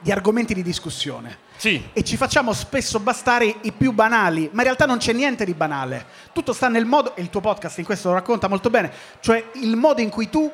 di 0.00 0.10
argomenti 0.10 0.52
di 0.52 0.62
discussione. 0.62 1.44
Sì. 1.56 1.82
E 1.92 2.04
ci 2.04 2.16
facciamo 2.16 2.52
spesso 2.52 3.00
bastare 3.00 3.56
i 3.62 3.72
più 3.72 3.92
banali, 3.92 4.48
ma 4.52 4.58
in 4.58 4.64
realtà 4.64 4.86
non 4.86 4.98
c'è 4.98 5.12
niente 5.12 5.44
di 5.44 5.54
banale. 5.54 6.04
Tutto 6.32 6.52
sta 6.52 6.68
nel 6.68 6.84
modo, 6.84 7.16
e 7.16 7.22
il 7.22 7.30
tuo 7.30 7.40
podcast 7.40 7.78
in 7.78 7.84
questo 7.84 8.08
lo 8.08 8.14
racconta 8.14 8.48
molto 8.48 8.70
bene, 8.70 8.92
cioè 9.20 9.42
il 9.54 9.76
modo 9.76 10.00
in 10.00 10.10
cui 10.10 10.28
tu 10.28 10.50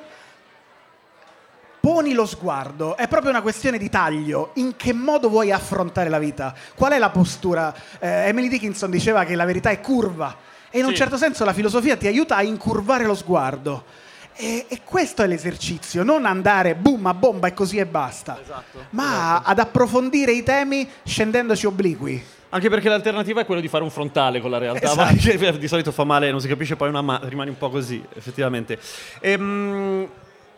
poni 1.80 2.12
lo 2.12 2.26
sguardo, 2.26 2.96
è 2.96 3.08
proprio 3.08 3.30
una 3.30 3.42
questione 3.42 3.76
di 3.76 3.90
taglio, 3.90 4.50
in 4.54 4.76
che 4.76 4.92
modo 4.92 5.28
vuoi 5.28 5.50
affrontare 5.50 6.08
la 6.08 6.20
vita, 6.20 6.54
qual 6.76 6.92
è 6.92 6.98
la 6.98 7.10
postura. 7.10 7.74
Eh, 7.98 8.28
Emily 8.28 8.46
Dickinson 8.46 8.88
diceva 8.88 9.24
che 9.24 9.34
la 9.34 9.44
verità 9.44 9.70
è 9.70 9.80
curva 9.80 10.36
e 10.70 10.78
in 10.78 10.84
sì. 10.84 10.90
un 10.90 10.96
certo 10.96 11.16
senso 11.16 11.44
la 11.44 11.52
filosofia 11.52 11.96
ti 11.96 12.06
aiuta 12.06 12.36
a 12.36 12.42
incurvare 12.42 13.04
lo 13.04 13.16
sguardo. 13.16 13.84
E, 14.34 14.66
e, 14.68 14.80
questo 14.84 15.22
è 15.22 15.26
l'esercizio, 15.26 16.02
non 16.02 16.24
andare 16.24 16.74
boom 16.74 17.06
a 17.06 17.14
bomba 17.14 17.48
e 17.48 17.54
così 17.54 17.76
e 17.76 17.86
basta, 17.86 18.38
esatto, 18.42 18.86
ma 18.90 19.04
esatto. 19.04 19.50
ad 19.50 19.58
approfondire 19.58 20.32
i 20.32 20.42
temi 20.42 20.88
scendendoci 21.04 21.66
obliqui. 21.66 22.24
Anche 22.48 22.68
perché 22.68 22.88
l'alternativa 22.88 23.40
è 23.40 23.46
quella 23.46 23.60
di 23.60 23.68
fare 23.68 23.82
un 23.82 23.90
frontale 23.90 24.40
con 24.40 24.50
la 24.50 24.58
realtà, 24.58 24.90
esatto. 24.90 25.14
che 25.16 25.58
di 25.58 25.68
solito 25.68 25.92
fa 25.92 26.04
male, 26.04 26.30
non 26.30 26.40
si 26.40 26.48
capisce 26.48 26.76
poi 26.76 26.88
una 26.88 27.02
ma- 27.02 27.20
rimani 27.24 27.50
un 27.50 27.58
po' 27.58 27.70
così, 27.70 28.02
effettivamente. 28.14 28.78
Ehm, 29.20 30.08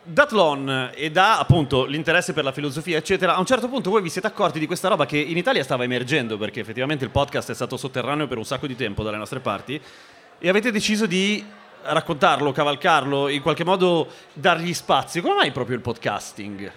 da 0.04 0.26
Tlon 0.26 0.90
e 0.94 1.10
da 1.10 1.38
appunto 1.38 1.86
l'interesse 1.86 2.32
per 2.32 2.44
la 2.44 2.52
filosofia, 2.52 2.98
eccetera, 2.98 3.34
a 3.34 3.38
un 3.38 3.46
certo 3.46 3.68
punto 3.68 3.90
voi 3.90 4.02
vi 4.02 4.10
siete 4.10 4.26
accorti 4.26 4.58
di 4.58 4.66
questa 4.66 4.88
roba 4.88 5.06
che 5.06 5.18
in 5.18 5.36
Italia 5.36 5.62
stava 5.62 5.84
emergendo, 5.84 6.36
perché 6.36 6.60
effettivamente 6.60 7.04
il 7.04 7.10
podcast 7.10 7.50
è 7.50 7.54
stato 7.54 7.76
sotterraneo 7.76 8.26
per 8.26 8.38
un 8.38 8.44
sacco 8.44 8.66
di 8.66 8.76
tempo 8.76 9.02
dalle 9.02 9.16
nostre 9.16 9.40
parti, 9.40 9.80
e 10.38 10.48
avete 10.48 10.70
deciso 10.70 11.06
di 11.06 11.44
raccontarlo, 11.86 12.52
cavalcarlo, 12.52 13.28
in 13.28 13.42
qualche 13.42 13.64
modo 13.64 14.08
dargli 14.32 14.72
spazio. 14.72 15.22
Come 15.22 15.34
mai 15.34 15.52
proprio 15.52 15.76
il 15.76 15.82
podcasting? 15.82 16.72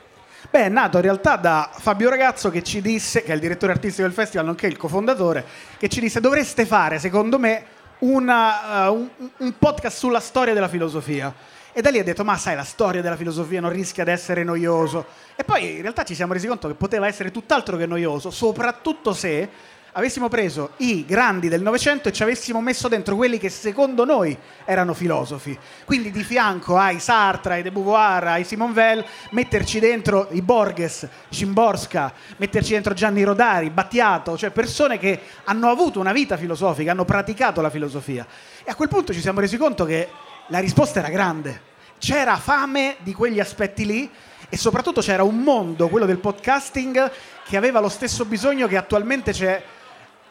Beh, 0.49 0.65
è 0.65 0.69
nato 0.69 0.97
in 0.97 1.03
realtà 1.03 1.35
da 1.35 1.69
Fabio 1.73 2.09
Ragazzo 2.09 2.49
che 2.49 2.63
ci 2.63 2.81
disse, 2.81 3.23
che 3.23 3.31
è 3.31 3.35
il 3.35 3.41
direttore 3.41 3.71
artistico 3.73 4.07
del 4.07 4.15
festival, 4.15 4.45
nonché 4.45 4.67
il 4.67 4.77
cofondatore, 4.77 5.45
che 5.77 5.89
ci 5.89 5.99
disse 5.99 6.19
dovreste 6.21 6.65
fare, 6.65 6.99
secondo 6.99 7.39
me, 7.39 7.65
una, 7.99 8.89
uh, 8.89 8.93
un, 8.93 9.29
un, 9.37 9.57
podcast 9.57 9.97
sulla 9.97 10.19
storia 10.19 10.53
della 10.53 10.67
filosofia. 10.67 11.33
E 11.73 11.81
da 11.81 11.89
lì 11.89 11.99
ha 11.99 12.03
detto, 12.03 12.23
ma 12.23 12.37
sai, 12.37 12.55
la 12.55 12.63
storia 12.63 13.01
della 13.01 13.15
filosofia 13.15 13.59
non 13.59 13.71
rischia 13.71 14.03
di 14.03 14.11
essere 14.11 14.43
noioso. 14.43 15.05
E 15.35 15.43
poi 15.43 15.75
in 15.75 15.81
realtà 15.81 16.03
ci 16.03 16.15
siamo 16.15 16.33
resi 16.33 16.47
conto 16.47 16.67
che 16.67 16.75
poteva 16.75 17.07
essere 17.07 17.31
tutt'altro 17.31 17.77
che 17.77 17.85
noioso, 17.85 18.31
soprattutto 18.31 19.13
se 19.13 19.49
avessimo 19.97 20.27
preso 20.27 20.73
i 20.77 21.05
grandi 21.05 21.47
del 21.47 21.63
Novecento 21.63 22.07
e 22.07 22.13
ci 22.13 22.21
avessimo 22.21 22.61
messo 22.61 22.87
dentro 22.87 23.15
quelli 23.15 23.39
che 23.39 23.49
secondo 23.49 24.05
noi 24.05 24.37
erano 24.63 24.93
filosofi. 24.93 25.57
Quindi 25.85 26.11
di 26.11 26.23
fianco 26.23 26.77
ai 26.77 26.99
Sartre, 26.99 27.55
ai 27.55 27.61
De 27.63 27.71
Beauvoir, 27.71 28.27
ai 28.27 28.43
Simon 28.43 28.73
Weil, 28.73 29.03
metterci 29.31 29.79
dentro 29.79 30.27
i 30.31 30.43
Borges, 30.43 31.07
Szymborska, 31.29 32.13
metterci 32.37 32.73
dentro 32.73 32.93
Gianni 32.93 33.23
Rodari, 33.23 33.71
Battiato, 33.71 34.37
cioè 34.37 34.51
persone 34.51 34.99
che 34.99 35.19
hanno 35.45 35.69
avuto 35.69 35.99
una 35.99 36.11
vita 36.11 36.37
filosofica, 36.37 36.91
hanno 36.91 37.05
praticato 37.05 37.61
la 37.61 37.71
filosofia. 37.71 38.27
E 38.63 38.69
a 38.69 38.75
quel 38.75 38.89
punto 38.89 39.13
ci 39.13 39.19
siamo 39.19 39.39
resi 39.39 39.57
conto 39.57 39.83
che 39.83 40.09
la 40.49 40.59
risposta 40.59 40.99
era 40.99 41.09
grande. 41.09 41.61
C'era 41.97 42.37
fame 42.37 42.97
di 42.99 43.13
quegli 43.13 43.39
aspetti 43.39 43.83
lì 43.83 44.07
e 44.47 44.57
soprattutto 44.57 45.01
c'era 45.01 45.23
un 45.23 45.39
mondo, 45.39 45.89
quello 45.89 46.05
del 46.05 46.19
podcasting, 46.19 47.11
che 47.47 47.57
aveva 47.57 47.79
lo 47.79 47.89
stesso 47.89 48.25
bisogno 48.25 48.67
che 48.67 48.77
attualmente 48.77 49.31
c'è, 49.31 49.63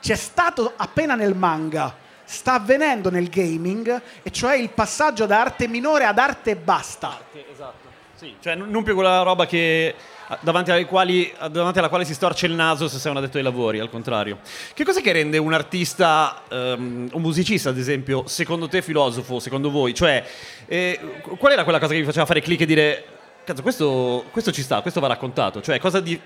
c'è 0.00 0.16
stato 0.16 0.72
appena 0.76 1.14
nel 1.14 1.34
manga, 1.34 1.94
sta 2.24 2.54
avvenendo 2.54 3.10
nel 3.10 3.28
gaming, 3.28 4.02
e 4.22 4.30
cioè 4.30 4.56
il 4.56 4.70
passaggio 4.70 5.26
da 5.26 5.40
arte 5.40 5.68
minore 5.68 6.04
ad 6.04 6.18
arte 6.18 6.56
basta. 6.56 7.20
Esatto. 7.52 7.84
Sì, 8.16 8.34
cioè 8.40 8.54
non 8.54 8.82
più 8.82 8.94
quella 8.94 9.22
roba 9.22 9.44
che 9.44 9.94
davanti, 10.40 10.84
quali- 10.84 11.32
davanti 11.50 11.78
alla 11.78 11.88
quale 11.88 12.04
si 12.04 12.14
storce 12.14 12.46
il 12.46 12.52
naso 12.52 12.88
se 12.88 12.98
sei 12.98 13.10
un 13.10 13.18
addetto 13.18 13.36
ai 13.36 13.42
lavori, 13.42 13.78
al 13.78 13.90
contrario. 13.90 14.38
Che 14.74 14.84
cosa 14.84 15.00
che 15.00 15.12
rende 15.12 15.38
un 15.38 15.52
artista, 15.52 16.42
ehm, 16.48 17.10
un 17.12 17.20
musicista 17.20 17.68
ad 17.68 17.78
esempio, 17.78 18.26
secondo 18.26 18.68
te 18.68 18.82
filosofo, 18.82 19.38
secondo 19.38 19.70
voi? 19.70 19.94
Cioè, 19.94 20.24
eh, 20.66 20.98
qual 21.38 21.52
era 21.52 21.62
quella 21.62 21.78
cosa 21.78 21.92
che 21.92 22.00
vi 22.00 22.06
faceva 22.06 22.26
fare 22.26 22.40
click 22.40 22.62
e 22.62 22.66
dire, 22.66 23.04
cazzo, 23.44 23.62
questo, 23.62 24.24
questo 24.30 24.50
ci 24.50 24.62
sta, 24.62 24.80
questo 24.80 25.00
va 25.00 25.08
raccontato? 25.08 25.60
Cioè, 25.60 25.78
cosa 25.78 26.00
di... 26.00 26.18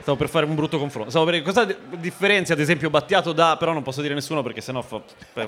Stavo 0.00 0.16
per 0.16 0.28
fare 0.28 0.46
un 0.46 0.54
brutto 0.54 0.78
confronto. 0.78 1.24
Per 1.24 1.42
cosa 1.42 1.64
di- 1.64 1.76
differenzia, 1.98 2.54
ad 2.54 2.60
esempio, 2.60 2.90
Battiato 2.90 3.32
da. 3.32 3.56
Però 3.58 3.72
non 3.72 3.82
posso 3.82 4.02
dire 4.02 4.14
nessuno 4.14 4.42
perché 4.42 4.60
sennò 4.60 4.82
fa- 4.82 5.00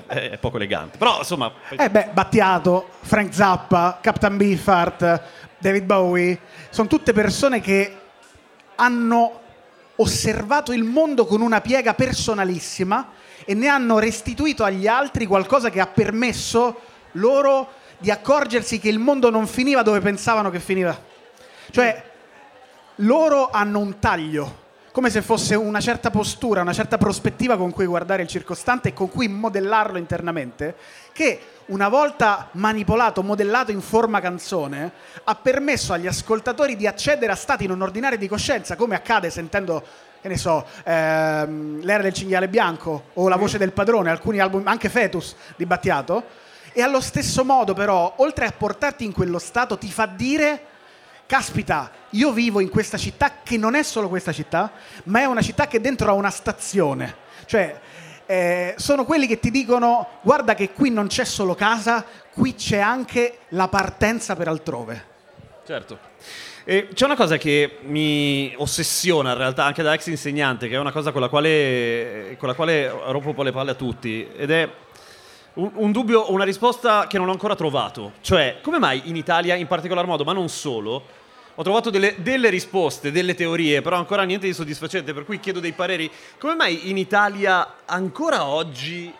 è, 0.07 0.37
poco 0.37 0.57
elegante. 0.57 0.97
Però, 0.97 1.17
insomma. 1.19 1.51
Eh 1.69 1.89
beh, 1.89 2.09
Battiato, 2.11 2.89
Frank 3.01 3.33
Zappa, 3.33 3.99
Captain 4.01 4.37
Beefheart, 4.37 5.21
David 5.57 5.83
Bowie, 5.83 6.39
sono 6.69 6.87
tutte 6.87 7.13
persone 7.13 7.61
che 7.61 7.95
hanno 8.75 9.41
osservato 9.97 10.71
il 10.71 10.83
mondo 10.83 11.25
con 11.25 11.41
una 11.41 11.61
piega 11.61 11.93
personalissima 11.93 13.11
e 13.45 13.53
ne 13.53 13.67
hanno 13.67 13.99
restituito 13.99 14.63
agli 14.63 14.87
altri 14.87 15.25
qualcosa 15.25 15.69
che 15.69 15.79
ha 15.79 15.87
permesso 15.87 16.79
loro 17.13 17.71
di 17.97 18.11
accorgersi 18.11 18.79
che 18.79 18.87
il 18.89 18.99
mondo 18.99 19.29
non 19.29 19.47
finiva 19.47 19.81
dove 19.81 19.99
pensavano 19.99 20.49
che 20.49 20.59
finiva. 20.59 20.97
Cioè, 21.71 22.08
loro 22.99 23.49
hanno 23.49 23.79
un 23.79 23.99
taglio, 23.99 24.67
come 24.91 25.09
se 25.09 25.21
fosse 25.21 25.55
una 25.55 25.79
certa 25.79 26.09
postura, 26.09 26.61
una 26.61 26.73
certa 26.73 26.97
prospettiva 26.97 27.55
con 27.55 27.71
cui 27.71 27.85
guardare 27.85 28.23
il 28.23 28.27
circostante 28.27 28.89
e 28.89 28.93
con 28.93 29.09
cui 29.09 29.27
modellarlo 29.27 29.97
internamente, 29.97 30.75
che 31.13 31.39
una 31.67 31.87
volta 31.87 32.49
manipolato, 32.53 33.21
modellato 33.21 33.71
in 33.71 33.81
forma 33.81 34.19
canzone, 34.19 34.91
ha 35.23 35.35
permesso 35.35 35.93
agli 35.93 36.07
ascoltatori 36.07 36.75
di 36.75 36.87
accedere 36.87 37.31
a 37.31 37.35
stati 37.35 37.67
non 37.67 37.81
ordinari 37.81 38.17
di 38.17 38.27
coscienza, 38.27 38.75
come 38.75 38.95
accade 38.95 39.29
sentendo, 39.29 39.83
che 40.21 40.27
ne 40.27 40.37
so, 40.37 40.65
ehm, 40.83 41.81
L'era 41.81 42.03
del 42.03 42.13
cinghiale 42.13 42.49
bianco 42.49 43.03
o 43.13 43.29
La 43.29 43.37
voce 43.37 43.57
del 43.57 43.71
padrone, 43.71 44.09
alcuni 44.09 44.39
album, 44.39 44.67
anche 44.67 44.89
Fetus 44.89 45.35
di 45.55 45.65
Battiato, 45.65 46.47
e 46.73 46.81
allo 46.81 46.99
stesso 46.99 47.45
modo 47.45 47.73
però, 47.73 48.15
oltre 48.17 48.45
a 48.45 48.51
portarti 48.51 49.05
in 49.05 49.13
quello 49.13 49.39
stato, 49.39 49.77
ti 49.77 49.89
fa 49.89 50.07
dire 50.07 50.65
caspita, 51.25 51.91
io 52.11 52.31
vivo 52.31 52.59
in 52.59 52.69
questa 52.69 52.97
città 52.97 53.41
che 53.43 53.57
non 53.57 53.75
è 53.75 53.83
solo 53.83 54.09
questa 54.09 54.31
città, 54.31 54.71
ma 55.03 55.19
è 55.19 55.25
una 55.25 55.41
città 55.41 55.67
che 55.67 55.81
dentro 55.81 56.09
ha 56.09 56.13
una 56.13 56.29
stazione. 56.29 57.15
Cioè, 57.45 57.79
eh, 58.25 58.75
sono 58.77 59.05
quelli 59.05 59.27
che 59.27 59.39
ti 59.39 59.51
dicono 59.51 60.07
guarda 60.21 60.53
che 60.53 60.71
qui 60.71 60.91
non 60.91 61.07
c'è 61.07 61.25
solo 61.25 61.55
casa, 61.55 62.05
qui 62.31 62.55
c'è 62.55 62.77
anche 62.77 63.39
la 63.49 63.67
partenza 63.67 64.35
per 64.35 64.47
altrove. 64.47 65.05
Certo. 65.65 65.99
E 66.63 66.89
c'è 66.93 67.05
una 67.05 67.15
cosa 67.15 67.37
che 67.37 67.77
mi 67.81 68.53
ossessiona 68.57 69.31
in 69.31 69.37
realtà 69.37 69.65
anche 69.65 69.81
da 69.81 69.93
ex 69.93 70.07
insegnante, 70.07 70.67
che 70.67 70.75
è 70.75 70.79
una 70.79 70.91
cosa 70.91 71.11
con 71.11 71.21
la 71.21 71.29
quale, 71.29 72.35
con 72.37 72.47
la 72.47 72.53
quale 72.53 72.87
rompo 72.87 73.29
un 73.29 73.33
po' 73.35 73.43
le 73.43 73.51
palle 73.51 73.71
a 73.71 73.75
tutti, 73.75 74.27
ed 74.35 74.51
è 74.51 74.69
un, 75.53 75.71
un 75.73 75.91
dubbio 75.91 76.31
una 76.31 76.43
risposta 76.43 77.07
che 77.07 77.17
non 77.17 77.27
ho 77.27 77.31
ancora 77.31 77.55
trovato. 77.55 78.13
Cioè, 78.21 78.59
come 78.61 78.77
mai 78.77 79.01
in 79.05 79.15
Italia 79.15 79.55
in 79.55 79.65
particolar 79.67 80.05
modo, 80.05 80.23
ma 80.23 80.33
non 80.33 80.49
solo, 80.49 81.03
ho 81.59 81.63
trovato 81.63 81.89
delle, 81.89 82.15
delle 82.19 82.49
risposte, 82.49 83.11
delle 83.11 83.35
teorie, 83.35 83.81
però 83.81 83.97
ancora 83.97 84.23
niente 84.23 84.45
di 84.47 84.53
soddisfacente, 84.53 85.13
per 85.13 85.25
cui 85.25 85.41
chiedo 85.41 85.59
dei 85.59 85.73
pareri. 85.73 86.09
Come 86.39 86.55
mai 86.55 86.89
in 86.89 86.95
Italia 86.97 87.75
ancora 87.85 88.45
oggi 88.45 89.13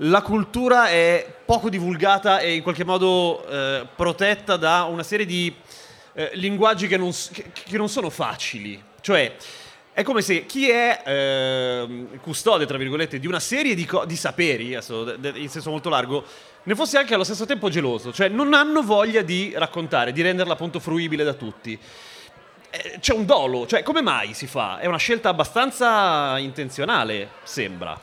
la 0.00 0.20
cultura 0.20 0.88
è 0.88 1.34
poco 1.46 1.70
divulgata 1.70 2.40
e 2.40 2.56
in 2.56 2.62
qualche 2.62 2.84
modo 2.84 3.42
eh, 3.48 3.86
protetta 3.96 4.58
da 4.58 4.82
una 4.82 5.02
serie 5.02 5.24
di 5.24 5.50
eh, 6.12 6.28
linguaggi 6.34 6.88
che 6.88 6.98
non, 6.98 7.10
che- 7.32 7.50
che 7.52 7.78
non 7.78 7.88
sono 7.88 8.10
facili. 8.10 8.78
Cioè, 9.00 9.34
è 9.94 10.02
come 10.02 10.20
se 10.20 10.44
chi 10.44 10.68
è 10.68 11.00
ehm, 11.06 12.20
custode, 12.20 12.66
tra 12.66 12.76
virgolette, 12.76 13.18
di 13.18 13.26
una 13.26 13.40
serie 13.40 13.74
di, 13.74 13.86
co- 13.86 14.04
di 14.04 14.16
saperi, 14.16 14.74
adesso, 14.74 15.04
de- 15.04 15.32
de- 15.32 15.38
in 15.38 15.48
senso 15.48 15.70
molto 15.70 15.88
largo, 15.88 16.22
ne 16.66 16.74
fosse 16.74 16.98
anche 16.98 17.14
allo 17.14 17.22
stesso 17.24 17.46
tempo 17.46 17.68
geloso. 17.68 18.12
Cioè, 18.12 18.28
non 18.28 18.52
hanno 18.52 18.82
voglia 18.82 19.22
di 19.22 19.52
raccontare, 19.56 20.12
di 20.12 20.20
renderla 20.20 20.54
appunto 20.54 20.80
fruibile 20.80 21.22
da 21.22 21.34
tutti. 21.34 21.78
Eh, 22.70 22.96
C'è 22.98 23.14
un 23.14 23.24
dolo, 23.24 23.66
cioè 23.68 23.84
come 23.84 24.02
mai 24.02 24.34
si 24.34 24.48
fa? 24.48 24.78
È 24.78 24.86
una 24.86 24.96
scelta 24.98 25.28
abbastanza 25.28 26.36
intenzionale, 26.38 27.30
sembra. 27.44 27.96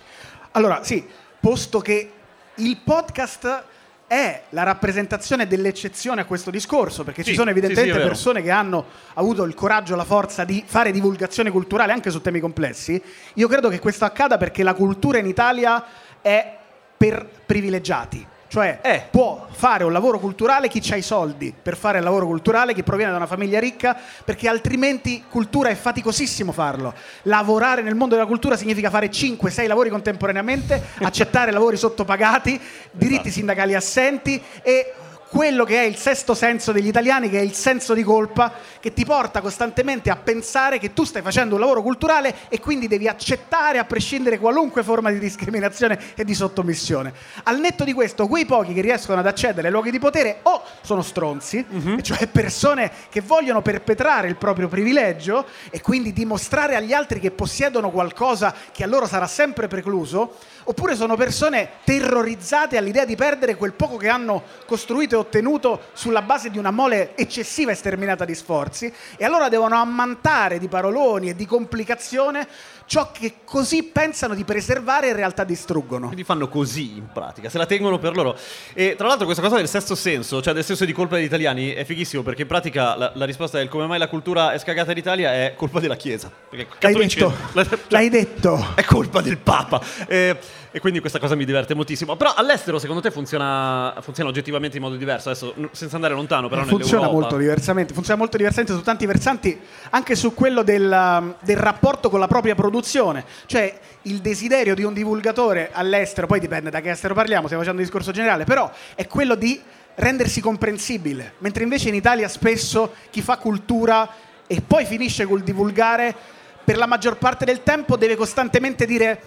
Allora, 0.52 0.82
sì, 0.84 1.06
posto 1.40 1.80
che 1.82 2.12
il 2.56 2.78
podcast 2.78 3.64
è 4.08 4.44
la 4.50 4.64
rappresentazione 4.64 5.46
dell'eccezione 5.46 6.22
a 6.22 6.26
questo 6.26 6.50
discorso, 6.50 7.04
perché 7.04 7.24
ci 7.24 7.32
Sì, 7.32 7.36
sono 7.36 7.48
sì, 7.50 7.54
sì, 7.54 7.60
evidentemente 7.60 7.96
è 7.96 8.02
vero. 8.02 8.14
persone 8.14 8.42
che 8.42 8.52
hanno 8.52 8.86
avuto 9.16 9.44
il 9.44 9.56
coraggio, 9.56 9.96
la 9.96 10.06
forza 10.06 10.46
di 10.46 10.64
fare 10.66 10.92
divulgazione 10.92 11.52
culturale 11.52 11.92
anche 11.92 12.12
su 12.12 12.22
temi 12.22 12.40
complessi. 12.40 13.02
Io 13.34 13.48
credo 13.50 13.68
che 13.68 13.80
questo 13.80 14.06
accada 14.06 14.38
perché 14.38 14.64
la 14.64 14.74
cultura 14.74 15.18
in 15.18 15.26
Italia 15.26 15.84
è 16.22 16.58
per 16.96 17.28
privilegiati. 17.46 18.28
Cioè, 18.54 18.82
Eh. 18.84 19.02
può 19.10 19.48
fare 19.50 19.84
un 19.84 19.92
lavoro 19.92 20.20
culturale 20.20 20.68
chi 20.68 20.80
ha 20.92 20.96
i 20.96 21.02
soldi 21.02 21.52
per 21.60 21.76
fare 21.76 21.98
il 21.98 22.04
lavoro 22.04 22.28
culturale, 22.28 22.76
chi 22.76 22.84
proviene 22.84 23.10
da 23.10 23.18
una 23.18 23.26
famiglia 23.26 23.60
ricca, 23.60 23.98
perché 24.24 24.48
altrimenti 24.48 25.24
cultura 25.28 25.70
è 25.70 25.74
faticosissimo 25.74 26.52
farlo. 26.52 26.94
Lavorare 27.24 27.82
nel 27.82 27.96
mondo 27.96 28.14
della 28.14 28.28
cultura 28.28 28.56
significa 28.56 28.92
fare 28.92 29.10
5-6 29.10 29.66
lavori 29.66 29.90
contemporaneamente, 29.90 30.80
accettare 31.00 31.50
lavori 31.52 31.78
sottopagati, 31.78 32.62
diritti 32.92 33.22
Esatto. 33.22 33.32
sindacali 33.32 33.74
assenti 33.74 34.40
e 34.62 34.94
quello 35.34 35.64
che 35.66 35.82
è 35.82 35.86
il 35.86 35.96
sesto 35.96 36.36
senso 36.36 36.72
degli 36.72 36.86
italiani, 36.86 37.28
che 37.28 37.40
è 37.40 37.42
il 37.42 37.54
senso 37.54 37.96
di 37.96 38.04
colpa, 38.04 38.54
che 38.80 38.94
ti 38.94 39.04
porta 39.04 39.42
costantemente 39.42 40.12
a 40.12 40.16
pensare 40.16 40.78
che 40.78 40.94
tu 40.94 41.06
stai 41.06 41.24
facendo 41.24 41.56
un 41.56 41.62
lavoro 41.62 41.82
culturale 41.82 42.36
e 42.50 42.60
quindi 42.60 42.88
devi 42.88 43.08
accettare 43.08 43.80
a 43.80 43.84
prescindere 43.84 44.38
qualunque 44.38 44.84
forma 44.84 45.10
di 45.10 45.18
discriminazione 45.18 46.00
e 46.14 46.24
di 46.24 46.36
sottomissione. 46.36 47.12
Al 47.46 47.60
netto 47.60 47.84
di 47.84 47.94
questo, 47.94 48.28
quei 48.28 48.46
pochi 48.46 48.74
che 48.74 48.82
riescono 48.82 49.22
ad 49.22 49.26
accedere 49.26 49.66
ai 49.66 49.74
luoghi 49.74 49.90
di 49.90 49.98
potere 49.98 50.42
o 50.44 50.62
sono 50.82 51.02
stronzi, 51.02 51.66
e 51.98 52.04
cioè 52.04 52.28
persone 52.28 52.92
che 53.10 53.22
vogliono 53.22 53.64
perpetrare 53.64 54.28
il 54.28 54.36
proprio 54.36 54.68
privilegio 54.68 55.48
e 55.72 55.82
quindi 55.82 56.14
dimostrare 56.14 56.76
agli 56.76 56.94
altri 56.94 57.20
che 57.20 57.32
possiedono 57.32 57.90
qualcosa 57.90 58.54
che 58.72 58.84
a 58.84 58.88
loro 58.88 59.08
sarà 59.08 59.26
sempre 59.26 59.68
precluso, 59.68 60.36
oppure 60.66 60.96
sono 60.96 61.16
persone 61.16 61.70
terrorizzate 61.84 62.78
all'idea 62.78 63.06
di 63.06 63.16
perdere 63.16 63.56
quel 63.56 63.74
poco 63.74 63.98
che 63.98 64.10
hanno 64.10 64.44
costruito 64.66 65.16
e 65.16 65.20
ottenuto 65.20 65.82
sulla 65.94 66.22
base 66.22 66.50
di 66.50 66.58
una 66.58 66.72
mole 66.72 67.16
eccessiva 67.16 67.72
e 67.72 67.76
sterminata 67.76 68.26
di 68.26 68.36
sforzi? 68.36 68.94
E 69.18 69.26
allora 69.26 69.50
devono 69.50 69.76
ammantare 69.76 70.60
di 70.60 70.68
paroloni 70.68 71.30
e 71.30 71.36
di 71.36 71.46
complicazione 71.46 72.48
ciò 72.86 73.12
che 73.12 73.36
così 73.44 73.84
pensano 73.84 74.36
di 74.36 74.44
preservare 74.44 75.10
in 75.10 75.16
realtà 75.16 75.44
distruggono. 75.44 76.06
Quindi 76.08 76.24
fanno 76.24 76.48
così 76.48 76.98
in 76.98 77.08
pratica, 77.12 77.50
se 77.50 77.58
la 77.58 77.66
tengono 77.66 78.00
per 78.00 78.16
loro. 78.16 78.38
E 78.74 78.96
tra 78.96 79.08
l'altro 79.08 79.26
questa 79.26 79.44
cosa 79.44 79.58
del 79.58 79.68
sesto 79.68 79.96
senso, 79.96 80.42
cioè 80.42 80.54
del 80.54 80.64
senso 80.64 80.86
di 80.86 80.94
colpa 80.94 81.16
degli 81.16 81.26
italiani, 81.26 81.72
è 81.72 81.84
fighissimo 81.84 82.24
perché 82.24 82.44
in 82.44 82.48
pratica 82.48 82.96
la, 82.96 83.12
la 83.16 83.26
risposta 83.26 83.60
è 83.60 83.68
come 83.68 83.88
mai 83.88 84.00
la 84.00 84.08
cultura 84.08 84.52
è 84.52 84.60
scagata 84.60 84.92
in 84.92 84.98
Italia 84.98 85.34
è 85.34 85.54
colpa 85.56 85.80
della 85.80 85.96
Chiesa. 85.96 86.32
L'hai 86.50 86.94
detto, 86.94 87.34
cioè, 87.54 87.80
l'hai 87.90 88.10
detto. 88.10 88.74
È 88.76 88.84
colpa 88.84 89.22
del 89.22 89.38
Papa. 89.38 89.82
Eh, 90.08 90.38
e 90.76 90.80
quindi 90.80 91.00
questa 91.02 91.20
cosa 91.20 91.36
mi 91.36 91.46
diverte 91.46 91.76
moltissimo. 91.76 92.16
Però 92.16 92.34
all'estero 92.36 92.80
secondo 92.80 93.00
te 93.00 93.12
funziona, 93.12 93.94
funziona 94.02 94.32
oggettivamente 94.32 94.78
in 94.78 94.82
modo 94.82 94.96
diverso? 94.96 95.30
Adesso 95.30 95.54
senza 95.72 95.96
andare 95.96 96.16
lontano, 96.16 96.50
però 96.50 96.64
funziona 96.64 97.08
molto 97.08 97.38
diversamente, 97.38 97.94
funziona 97.94 98.18
molto 98.18 98.38
diversamente 98.38 98.74
su 98.74 98.82
tanti 98.82 99.06
versanti, 99.06 99.60
anche 99.92 100.16
su 100.16 100.34
quello 100.34 100.64
del, 100.64 101.36
del 101.42 101.58
rapporto 101.58 102.10
con 102.10 102.20
la 102.20 102.28
propria 102.28 102.56
produzione. 102.56 103.24
Cioè 103.46 103.80
il 104.04 104.18
desiderio 104.18 104.74
di 104.74 104.82
un 104.82 104.94
divulgatore 104.94 105.70
all'estero, 105.72 106.26
poi 106.26 106.40
dipende 106.40 106.72
da 106.72 106.82
che 106.82 106.90
estero 106.90 107.14
parliamo, 107.14 107.46
stiamo 107.46 107.62
facendo 107.62 107.80
un 107.80 107.88
discorso 107.88 108.12
generale, 108.12 108.44
però 108.44 108.72
è 108.96 109.06
quello 109.06 109.36
di 109.36 109.62
rendersi 109.94 110.42
comprensibile, 110.42 111.34
mentre 111.38 111.62
invece 111.62 111.90
in 111.90 111.94
Italia 111.94 112.28
spesso 112.28 112.94
chi 113.12 113.22
fa 113.22 113.38
cultura 113.38 114.10
e 114.48 114.60
poi 114.66 114.86
finisce 114.86 115.28
col 115.28 115.44
divulgare 115.44 116.16
per 116.64 116.78
la 116.78 116.88
maggior 116.88 117.18
parte 117.18 117.46
del 117.46 117.62
tempo 117.62 117.96
deve 117.96 118.16
costantemente 118.16 118.88
dire 118.88 119.22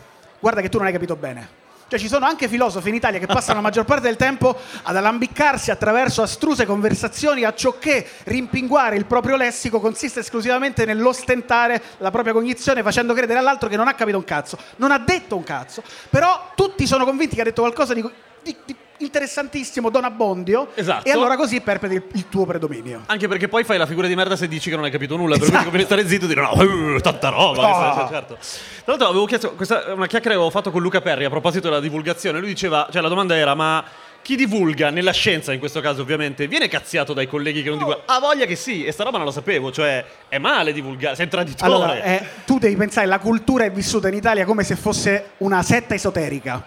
guarda 0.47 0.61
che 0.61 0.69
tu 0.69 0.79
non 0.79 0.87
hai 0.87 0.93
capito 0.93 1.17
bene. 1.17 1.65
Cioè 1.89 1.99
ci 1.99 2.07
sono 2.07 2.25
anche 2.25 2.47
filosofi 2.47 2.89
in 2.89 2.95
Italia 2.95 3.19
che 3.19 3.27
passano 3.27 3.55
la 3.55 3.63
maggior 3.63 3.85
parte 3.85 4.07
del 4.07 4.15
tempo 4.15 4.57
ad 4.83 4.95
alambiccarsi 4.97 5.73
attraverso 5.73 6.23
astruse 6.23 6.67
conversazioni 6.67 7.43
a 7.43 7.53
ciò 7.53 7.79
che 7.79 8.07
rimpinguare 8.25 8.97
il 8.97 9.07
proprio 9.07 9.37
lessico 9.37 9.81
consiste 9.81 10.21
esclusivamente 10.21 10.85
nell'ostentare 10.85 11.83
la 11.99 12.13
propria 12.13 12.33
cognizione 12.33 12.83
facendo 12.85 13.13
credere 13.13 13.41
all'altro 13.41 13.69
che 13.69 13.77
non 13.77 13.89
ha 13.89 13.95
capito 13.95 14.19
un 14.19 14.25
cazzo. 14.25 14.57
Non 14.77 14.93
ha 14.93 14.99
detto 14.99 15.37
un 15.37 15.43
cazzo, 15.43 15.83
però 16.11 16.53
tutti 16.55 16.87
sono 16.87 17.05
convinti 17.05 17.35
che 17.35 17.41
ha 17.41 17.45
detto 17.45 17.63
qualcosa 17.63 17.93
di, 17.93 18.09
di- 18.43 18.57
di 18.65 18.77
interessantissimo, 18.99 19.91
Don 19.91 20.05
Abbondio, 20.05 20.69
Esatto. 20.75 21.07
e 21.07 21.11
allora 21.11 21.37
così 21.37 21.61
perpeti 21.61 21.95
il, 21.95 22.03
il 22.13 22.29
tuo 22.29 22.45
predominio. 22.47 23.03
Anche 23.07 23.29
perché 23.29 23.49
poi 23.49 23.65
fai 23.65 23.79
la 23.79 23.87
figura 23.87 24.07
di 24.07 24.15
merda 24.15 24.37
se 24.37 24.49
dici 24.49 24.71
che 24.71 24.77
non 24.77 24.85
hai 24.85 24.91
capito 24.91 25.17
nulla, 25.17 25.37
per 25.37 25.41
cui 25.41 25.49
Esatto. 25.49 25.63
conviene 25.65 25.87
stare 25.87 26.09
zitto 26.09 26.25
e 26.25 26.29
dire 26.29 26.41
no, 26.43 26.97
eh, 26.97 27.01
tanta 27.01 27.29
roba. 27.29 27.93
Oh. 27.93 27.95
Cioè, 27.97 28.09
certo. 28.09 28.35
Tra 28.37 28.85
l'altro 28.85 29.09
avevo 29.09 29.25
chiesto, 29.27 29.53
questa 29.55 29.85
una 29.93 30.07
chiacchiera 30.07 30.21
che 30.21 30.29
avevo 30.35 30.51
fatto 30.51 30.71
con 30.71 30.83
Luca 30.83 31.01
Perri 31.01 31.25
a 31.25 31.31
proposito 31.31 31.69
della 31.69 31.81
divulgazione, 31.81 32.39
lui 32.39 32.49
diceva, 32.49 32.89
cioè 32.91 33.03
la 33.03 33.09
domanda 33.09 33.37
era 33.37 33.55
ma 33.55 33.85
chi 34.27 34.35
divulga 34.35 34.91
nella 34.91 35.13
scienza 35.13 35.53
in 35.53 35.61
questo 35.61 35.81
caso 35.81 36.03
ovviamente 36.03 36.49
viene 36.49 36.67
cazziato 36.67 37.13
dai 37.13 37.29
colleghi 37.29 37.63
che 37.63 37.69
non 37.69 37.79
divulgano? 37.79 38.07
Ha 38.07 38.19
voglia 38.19 38.45
che 38.45 38.57
sì, 38.57 38.85
e 38.85 38.91
sta 38.91 39.05
roba 39.05 39.19
non 39.19 39.27
la 39.29 39.33
sapevo, 39.33 39.71
cioè 39.71 40.05
è 40.27 40.39
male 40.39 40.73
divulgare, 40.73 41.15
sei 41.15 41.29
traditore. 41.29 41.71
Allora, 41.71 42.03
eh, 42.03 42.27
tu 42.45 42.59
devi 42.59 42.75
pensare, 42.75 43.07
la 43.07 43.21
cultura 43.21 43.67
è 43.67 43.71
vissuta 43.71 44.09
in 44.09 44.15
Italia 44.15 44.45
come 44.45 44.65
se 44.65 44.75
fosse 44.75 45.31
una 45.37 45.63
setta 45.63 45.95
esoterica 45.95 46.61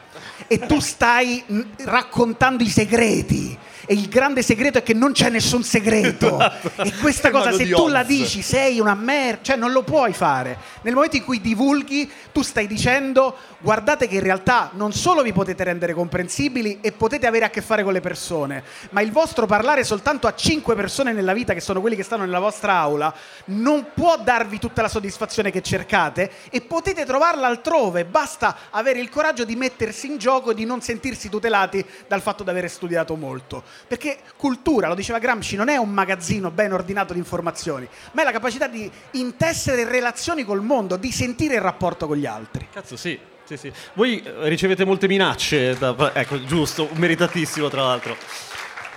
e 0.48 0.60
tu 0.60 0.80
stai 0.80 1.44
mh, 1.46 1.62
raccontando 1.84 2.64
i 2.64 2.70
segreti. 2.70 3.58
E 3.86 3.94
il 3.94 4.08
grande 4.08 4.44
segreto 4.44 4.78
è 4.78 4.84
che 4.84 4.94
non 4.94 5.12
c'è 5.12 5.30
nessun 5.30 5.64
segreto. 5.64 6.38
Esatto. 6.40 6.84
E 6.84 6.94
questa 7.02 7.32
cosa, 7.32 7.52
se 7.52 7.68
tu 7.68 7.88
la 7.88 8.04
dici, 8.04 8.42
sei 8.42 8.80
una 8.80 8.94
merda, 8.94 9.40
cioè 9.42 9.56
non 9.58 9.72
lo 9.72 9.84
puoi 9.84 10.14
fare. 10.14 10.58
Nel 10.84 10.94
momento 10.94 11.18
in 11.18 11.24
cui 11.24 11.42
divulghi, 11.42 12.10
tu 12.32 12.42
stai 12.42 12.68
dicendo, 12.68 13.36
guardate 13.60 14.08
che 14.08 14.16
in 14.16 14.24
realtà 14.24 14.72
non 14.74 14.94
solo 14.94 15.22
vi 15.22 15.34
potete 15.34 15.64
rendere 15.64 15.94
comprensibili 15.94 16.80
e 16.82 16.92
potete 16.92 17.28
avere 17.28 17.46
a 17.46 17.50
che 17.50 17.62
fare 17.62 17.84
con 17.84 17.94
le 17.94 18.00
persone, 18.00 18.64
ma 18.92 19.02
il 19.02 19.12
vostro 19.12 19.46
parlare 19.46 19.84
soltanto 19.84 20.28
a 20.28 20.34
cinque 20.34 20.76
persone 20.76 21.14
nella 21.14 21.34
vita, 21.34 21.54
che 21.54 21.60
sono 21.60 21.82
quelli 21.82 21.96
che 21.96 22.04
stanno 22.04 22.24
nella 22.24 22.40
vostra 22.40 22.74
aula, 22.74 23.14
non 23.46 23.88
può 23.94 24.18
darvi 24.18 24.60
tutta 24.60 24.82
la 24.82 24.88
soddisfazione 24.88 25.52
che 25.52 25.62
cercate 25.62 26.32
e 26.50 26.62
potete 26.62 27.06
trovarla 27.06 27.48
altrove. 27.48 28.06
Basta 28.06 28.56
avere 28.70 29.00
il 29.00 29.10
coraggio 29.10 29.44
di 29.44 29.56
mettersi 29.56 30.08
in 30.08 30.18
gioco 30.18 30.52
e 30.52 30.56
di 30.56 30.66
non 30.66 30.82
sentirsi 30.82 31.30
tutelati 31.30 31.86
dal 32.08 32.22
fatto 32.22 32.44
di 32.44 32.50
aver 32.50 32.70
studiato 32.70 33.16
molto. 33.16 33.64
Perché 33.88 34.20
cultura, 34.38 34.88
lo 34.88 34.96
diceva 34.96 35.20
Gramsci, 35.20 35.56
non 35.56 35.70
è 35.70 35.78
un 35.78 35.90
magazzino 35.90 36.52
ben 36.52 36.74
ordinato 36.74 37.14
di 37.14 37.20
informazioni, 37.20 37.88
ma 38.14 38.22
è 38.22 38.26
la 38.26 38.32
capacità 38.32 38.68
di 38.68 38.90
intessere 39.12 39.84
relazioni 39.84 40.44
col 40.44 40.62
mondo, 40.62 40.96
di 40.96 41.12
sentire 41.12 41.56
il 41.56 41.62
rapporto 41.62 42.08
con 42.08 42.18
gli 42.18 42.26
altri. 42.26 42.68
Cazzo, 42.72 42.96
sì. 42.96 43.38
Sì, 43.50 43.58
sì. 43.58 43.72
Voi 43.94 44.22
eh, 44.24 44.48
ricevete 44.48 44.86
molte 44.86 45.08
minacce, 45.08 45.76
da- 45.78 46.12
ecco, 46.14 46.44
giusto, 46.44 46.88
meritatissimo 46.94 47.68
tra 47.68 47.82
l'altro. 47.84 48.16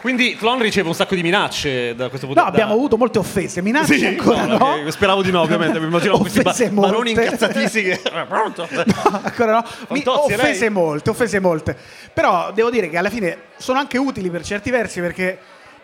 Quindi 0.03 0.37
Tlon 0.37 0.61
riceve 0.61 0.89
un 0.89 0.95
sacco 0.95 1.15
di 1.15 1.23
minacce 1.23 1.95
da 1.95 2.09
questo 2.09 2.27
punto 2.27 2.41
No, 2.43 2.47
di 2.47 2.51
vista. 2.53 2.65
abbiamo 2.65 2.73
avuto 2.73 2.97
molte 2.99 3.19
offese, 3.21 3.63
minacce 3.63 3.97
Sì, 3.99 4.05
ancora 4.07 4.45
no, 4.47 4.59
no. 4.59 4.65
ok, 4.83 4.91
Speravo 4.93 5.23
di 5.23 5.31
no, 5.31 5.41
ovviamente. 5.43 5.79
Mi 5.79 5.87
immaginavo 5.87 6.19
questi 6.29 6.43
ba- 6.43 6.55
baroni 6.71 7.11
incazzatissimi 7.13 7.85
che... 7.97 8.01
Pronto? 8.29 8.69
No, 8.71 9.21
ancora 9.23 9.53
no. 9.53 9.65
Mi- 9.91 10.03
offese 10.05 10.59
lei? 10.61 10.71
molte, 10.71 11.11
offese 11.11 11.39
molte. 11.39 11.77
Però 12.13 12.51
devo 12.53 12.69
dire 12.69 12.91
che 12.91 12.99
alla 12.99 13.11
fine 13.11 13.39
sono 13.59 13.79
anche 13.79 13.97
utili 13.97 14.29
per 14.29 14.45
certi 14.45 14.71
versi 14.71 15.01
perché 15.01 15.39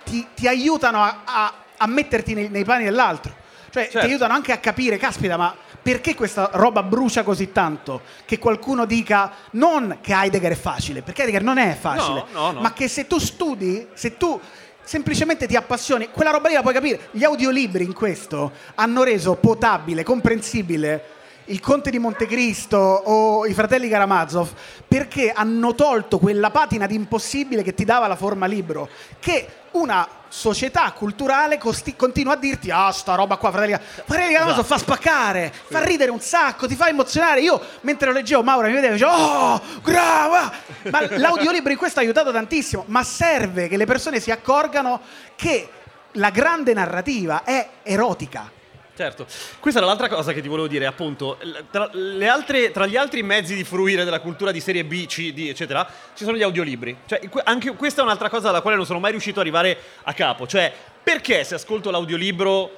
ti, 0.05 0.27
ti 0.35 0.49
aiutano 0.49 1.01
a, 1.01 1.23
a- 1.25 1.55
a 1.77 1.87
metterti 1.87 2.35
nei, 2.35 2.49
nei 2.49 2.65
panni 2.65 2.85
dell'altro. 2.85 3.33
Cioè 3.71 3.85
Certo. 3.85 4.01
ti 4.01 4.07
aiutano 4.07 4.33
anche 4.35 4.51
a 4.51 4.57
capire, 4.59 4.97
caspita, 4.97 5.37
ma 5.37 5.55
perché 5.89 6.15
questa 6.15 6.51
roba 6.53 6.83
brucia 6.83 7.23
così 7.23 7.51
tanto? 7.51 8.03
Che 8.27 8.39
qualcuno 8.39 8.85
dica 8.85 9.33
non 9.53 10.01
che 10.03 10.13
Heidegger 10.13 10.53
è 10.53 10.55
facile, 10.55 11.01
perché 11.01 11.23
Heidegger 11.23 11.43
non 11.43 11.57
è 11.57 11.75
facile, 11.81 12.27
No, 12.31 12.41
no, 12.43 12.53
no. 12.53 12.61
ma 12.61 12.75
che 12.75 12.89
se 12.89 13.07
tu 13.07 13.19
studi, 13.19 13.87
se 13.95 14.19
tu 14.19 14.39
semplicemente 14.83 15.47
ti 15.47 15.57
appassioni, 15.57 16.11
quella 16.11 16.31
roba 16.31 16.49
lì 16.49 16.55
la 16.55 16.61
puoi 16.61 16.75
capire. 16.75 17.09
Gli 17.13 17.25
audiolibri 17.25 17.85
in 17.85 17.95
questo 17.95 18.53
hanno 18.75 19.03
reso 19.03 19.37
potabile, 19.37 20.03
comprensibile 20.03 21.17
il 21.47 21.61
Conte 21.61 21.89
di 21.89 21.99
Montecristo 21.99 22.77
o 22.77 23.47
i 23.47 23.55
fratelli 23.55 23.89
Karamazov 23.89 24.51
perché 24.87 25.31
hanno 25.31 25.75
tolto 25.75 26.19
quella 26.19 26.51
patina 26.51 26.87
di 26.87 26.97
impossibile 26.97 27.63
che 27.63 27.73
ti 27.73 27.87
dava 27.87 28.07
la 28.07 28.17
forma 28.17 28.45
libro 28.45 28.91
che 29.19 29.49
una 29.71 30.07
società 30.29 30.93
culturale 30.93 31.59
costi- 31.59 31.97
continua 31.97 32.35
a 32.35 32.37
dirti 32.37 32.71
ah 32.71 32.91
sta 32.91 33.15
roba 33.15 33.37
qua 33.37 33.51
fratelli, 33.51 33.79
fratelli 34.05 34.33
Karamazov 34.33 34.65
fa 34.65 34.79
spaccare 34.79 35.53
fa 35.69 35.83
ridere 35.83 36.11
un 36.11 36.21
sacco 36.21 36.67
ti 36.67 36.75
fa 36.75 36.89
emozionare. 36.89 37.41
Io 37.41 37.61
mentre 37.83 38.09
lo 38.09 38.13
leggevo 38.13 38.43
Maura 38.43 38.69
mi 38.69 38.75
vedeva 38.75 38.95
e 38.95 38.97
dicevo 38.97 39.13
oh 39.13 39.61
brava! 39.83 40.53
Ma 40.91 41.17
l'audiolibro 41.17 41.73
in 41.73 41.79
questo 41.79 42.01
ha 42.01 42.03
aiutato 42.03 42.33
tantissimo 42.33 42.85
ma 42.87 43.03
serve 43.03 43.69
che 43.69 43.77
le 43.77 43.87
persone 43.87 44.21
si 44.21 44.31
accorgano 44.31 45.01
che 45.37 45.71
la 46.13 46.31
grande 46.31 46.73
narrativa 46.73 47.45
è 47.45 47.69
erotica 47.83 48.57
Certo, 48.99 49.27
questa 49.61 49.79
era 49.79 49.87
l'altra 49.87 50.09
cosa 50.09 50.33
che 50.33 50.41
ti 50.43 50.49
volevo 50.49 50.67
dire, 50.67 50.85
appunto, 50.85 51.39
tra, 51.71 51.89
altre- 52.29 52.73
tra 52.73 52.85
gli 52.85 52.97
altri 52.97 53.23
mezzi 53.23 53.55
di 53.55 53.63
fruire 53.63 54.03
della 54.03 54.19
cultura 54.19 54.51
di 54.51 54.59
serie 54.59 54.85
B, 54.85 55.07
C, 55.07 55.33
D, 55.33 55.47
eccetera, 55.51 55.89
ci 56.17 56.25
sono 56.25 56.37
gli 56.37 56.43
audiolibri. 56.43 56.97
Cioè, 57.07 57.21
anche 57.45 57.71
questa 57.77 58.01
è 58.01 58.05
un'altra 58.05 58.29
cosa 58.29 58.49
alla 58.49 58.61
quale 58.61 58.75
non 58.75 58.85
sono 58.87 58.99
mai 58.99 59.13
riuscito 59.13 59.39
ad 59.39 59.47
arrivare 59.47 59.79
a 60.03 60.13
capo. 60.15 60.49
Cioè, 60.49 60.73
perché 61.01 61.45
se 61.45 61.55
ascolto 61.55 61.93
l'audiolibro 61.93 62.73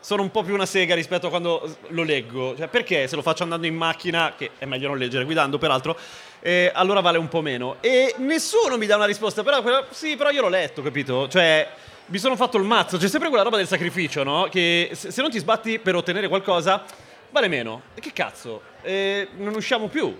sono 0.00 0.22
un 0.22 0.30
po' 0.30 0.42
più 0.42 0.54
una 0.54 0.64
sega 0.64 0.94
rispetto 0.94 1.26
a 1.26 1.28
quando 1.28 1.76
lo 1.88 2.02
leggo? 2.02 2.56
Cioè, 2.56 2.68
perché 2.68 3.06
se 3.06 3.14
lo 3.14 3.20
faccio 3.20 3.42
andando 3.42 3.66
in 3.66 3.74
macchina, 3.74 4.32
che 4.38 4.52
è 4.56 4.64
meglio 4.64 4.88
non 4.88 4.96
leggere 4.96 5.24
guidando, 5.24 5.58
peraltro, 5.58 5.98
eh, 6.40 6.70
allora 6.72 7.00
vale 7.00 7.18
un 7.18 7.28
po' 7.28 7.42
meno. 7.42 7.76
E 7.80 8.14
nessuno 8.16 8.78
mi 8.78 8.86
dà 8.86 8.96
una 8.96 9.04
risposta, 9.04 9.42
però, 9.42 9.60
quella- 9.60 9.84
sì, 9.90 10.16
però 10.16 10.30
io 10.30 10.40
l'ho 10.40 10.48
letto, 10.48 10.80
capito? 10.80 11.28
Cioè, 11.28 11.68
mi 12.08 12.18
sono 12.18 12.36
fatto 12.36 12.56
il 12.56 12.64
mazzo. 12.64 12.96
C'è 12.96 13.08
sempre 13.08 13.28
quella 13.28 13.44
roba 13.44 13.56
del 13.56 13.66
sacrificio, 13.66 14.22
no? 14.22 14.48
Che 14.50 14.90
se, 14.92 15.20
non 15.20 15.30
ti 15.30 15.38
sbatti 15.38 15.78
per 15.78 15.94
ottenere 15.94 16.28
qualcosa, 16.28 16.82
vale 17.30 17.48
meno. 17.48 17.82
E 17.94 18.00
che 18.00 18.12
cazzo? 18.12 18.62
Eh, 18.82 19.28
non 19.36 19.54
usciamo 19.54 19.88
più. 19.88 20.14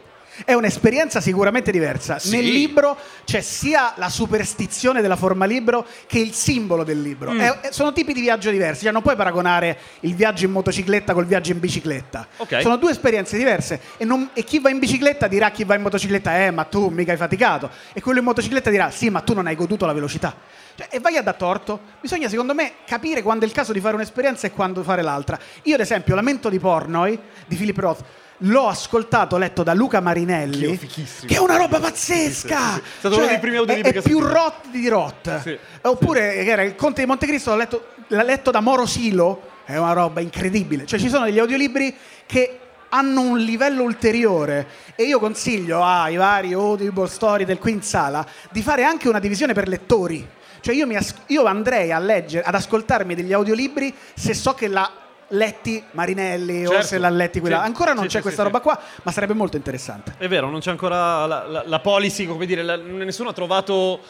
È 0.45 0.53
un'esperienza 0.53 1.21
sicuramente 1.21 1.73
diversa. 1.73 2.19
Sì. 2.19 2.31
Nel 2.31 2.45
libro 2.45 2.97
c'è 3.25 3.41
sia 3.41 3.95
la 3.97 4.09
superstizione 4.09 5.01
della 5.01 5.17
forma 5.17 5.47
libro 5.47 5.85
che 6.07 6.19
il 6.19 6.33
simbolo 6.33 6.85
del 6.85 7.01
libro. 7.01 7.33
Mm. 7.33 7.41
È- 7.41 7.59
sono 7.71 7.93
tipi 7.93 8.13
di 8.13 8.21
viaggio 8.21 8.51
diversi, 8.51 8.83
cioè 8.85 8.93
non 8.93 9.03
puoi 9.03 9.17
paragonare 9.17 9.79
il 10.01 10.15
viaggio 10.15 10.45
in 10.45 10.53
motocicletta 10.53 11.13
col 11.13 11.27
viaggio 11.27 11.51
in 11.53 11.59
bicicletta. 11.59 12.29
Ok. 12.37 12.61
Sono 12.61 12.77
due 12.77 12.93
esperienze 12.93 13.37
diverse 13.37 13.81
e, 13.97 14.05
non- 14.05 14.31
e 14.33 14.45
chi 14.45 14.61
va 14.61 14.71
in 14.71 14.79
bicicletta 14.79 15.27
dirà 15.27 15.47
a 15.47 15.51
chi 15.51 15.65
va 15.65 15.75
in 15.75 15.83
motocicletta, 15.83 16.45
eh 16.45 16.51
ma 16.53 16.65
tu 16.65 16.89
mica 16.89 17.11
hai 17.11 17.19
faticato. 17.19 17.71
E 17.93 18.01
quello 18.01 18.19
in 18.19 18.25
motocicletta 18.27 18.71
dirà, 18.71 18.91
sì 18.91 19.09
ma 19.11 19.23
tu 19.23 19.35
non 19.35 19.47
hai 19.47 19.57
goduto 19.57 19.87
la 19.87 19.93
velocità. 19.93 20.37
Cioè, 20.79 20.87
e 20.91 21.01
vai 21.01 21.17
a 21.17 21.23
dar 21.23 21.35
torto. 21.35 21.81
Bisogna 22.01 22.29
secondo 22.29 22.55
me 22.55 22.75
capire 22.87 23.21
quando 23.21 23.45
è 23.45 23.49
il 23.49 23.53
caso 23.53 23.73
di 23.73 23.81
fare 23.81 23.97
un'esperienza 23.97 24.47
e 24.47 24.53
quando 24.53 24.85
fare 24.85 25.03
l'altra. 25.03 25.37
Io 25.65 25.75
ad 25.75 25.81
esempio 25.81 26.15
Lamento 26.15 26.49
di 26.49 26.61
Pornoi 26.61 27.19
di 27.47 27.57
Philip 27.57 27.79
Roth 27.79 28.05
l'ho 28.43 28.69
ascoltato 28.69 29.37
letto 29.37 29.65
da 29.65 29.75
Luca 29.75 29.99
Marinelli 29.99 30.79
che 31.27 31.35
è 31.35 31.39
una 31.39 31.57
roba 31.57 31.81
pazzesca 31.81 32.57
Sì, 32.57 32.75
sì, 32.75 32.79
sì. 32.79 32.79
È 32.79 32.99
stato 33.01 33.17
uno 33.17 33.27
dei 33.27 33.41
primi 33.41 33.57
audiolibri 33.57 33.91
è, 33.91 33.97
è 33.97 34.01
più. 34.03 34.21
Roth 34.21 34.69
di 34.71 34.89
Roth 34.89 35.59
oppure 35.81 36.37
era 36.45 36.63
il 36.63 36.77
Conte 36.77 37.01
di 37.01 37.09
Montecristo 37.09 37.51
l'ha 37.51 37.57
letto, 37.57 37.89
l'ha 38.07 38.23
letto 38.23 38.53
da 38.53 38.61
Moro 38.61 38.87
Silo 38.87 39.43
è 39.65 39.77
una 39.77 39.93
roba 39.93 40.21
incredibile 40.21 40.87
cioè 40.87 41.01
ci 41.01 41.09
sono 41.09 41.25
degli 41.25 41.41
audiolibri 41.41 41.93
che 42.27 42.61
hanno 42.91 43.23
un 43.23 43.39
livello 43.39 43.83
ulteriore 43.83 44.69
e 44.95 45.03
io 45.03 45.19
consiglio 45.19 45.83
ai 45.83 46.15
vari 46.15 46.53
audible 46.53 47.09
story 47.09 47.45
del 47.45 47.59
qui 47.59 47.73
in 47.73 47.83
sala 47.83 48.25
di 48.53 48.63
fare 48.63 48.85
anche 48.85 49.09
una 49.09 49.19
divisione 49.19 49.53
per 49.53 49.67
lettori 49.67 50.37
cioè 50.61 50.75
io, 50.75 50.87
as- 50.97 51.15
io 51.27 51.45
andrei 51.45 51.93
a 51.93 51.99
leggere 51.99 52.45
ad 52.45 52.55
ascoltarmi 52.55 53.15
degli 53.15 53.33
audiolibri 53.33 53.95
se 54.15 54.35
so 54.35 54.55
che 54.55 54.69
l'ha 54.69 54.91
letti 55.33 55.83
Marinelli 55.91 56.65
o 56.67 56.71
Certo. 56.71 56.87
se 56.87 56.99
l'ha 56.99 57.11
letti 57.11 57.41
quella 57.41 57.59
Sì. 57.61 57.65
ancora 57.67 57.93
non 57.93 58.05
Sì, 58.05 58.09
c'è 58.09 58.17
sì, 58.17 58.23
questa 58.23 58.43
roba 58.45 58.61
qua 58.61 58.81
ma 59.03 59.13
sarebbe 59.13 59.35
molto 59.35 59.57
interessante 59.57 60.15
È 60.19 60.27
vero, 60.29 60.49
non 60.49 60.61
c'è 60.61 60.71
ancora 60.71 61.27
la, 61.27 61.47
la- 61.47 61.63
la 61.67 61.79
policy, 61.81 62.27
come 62.27 62.47
dire, 62.47 62.63
la- 62.63 62.77
nessuno 62.77 63.29
ha 63.31 63.33
trovato 63.35 64.01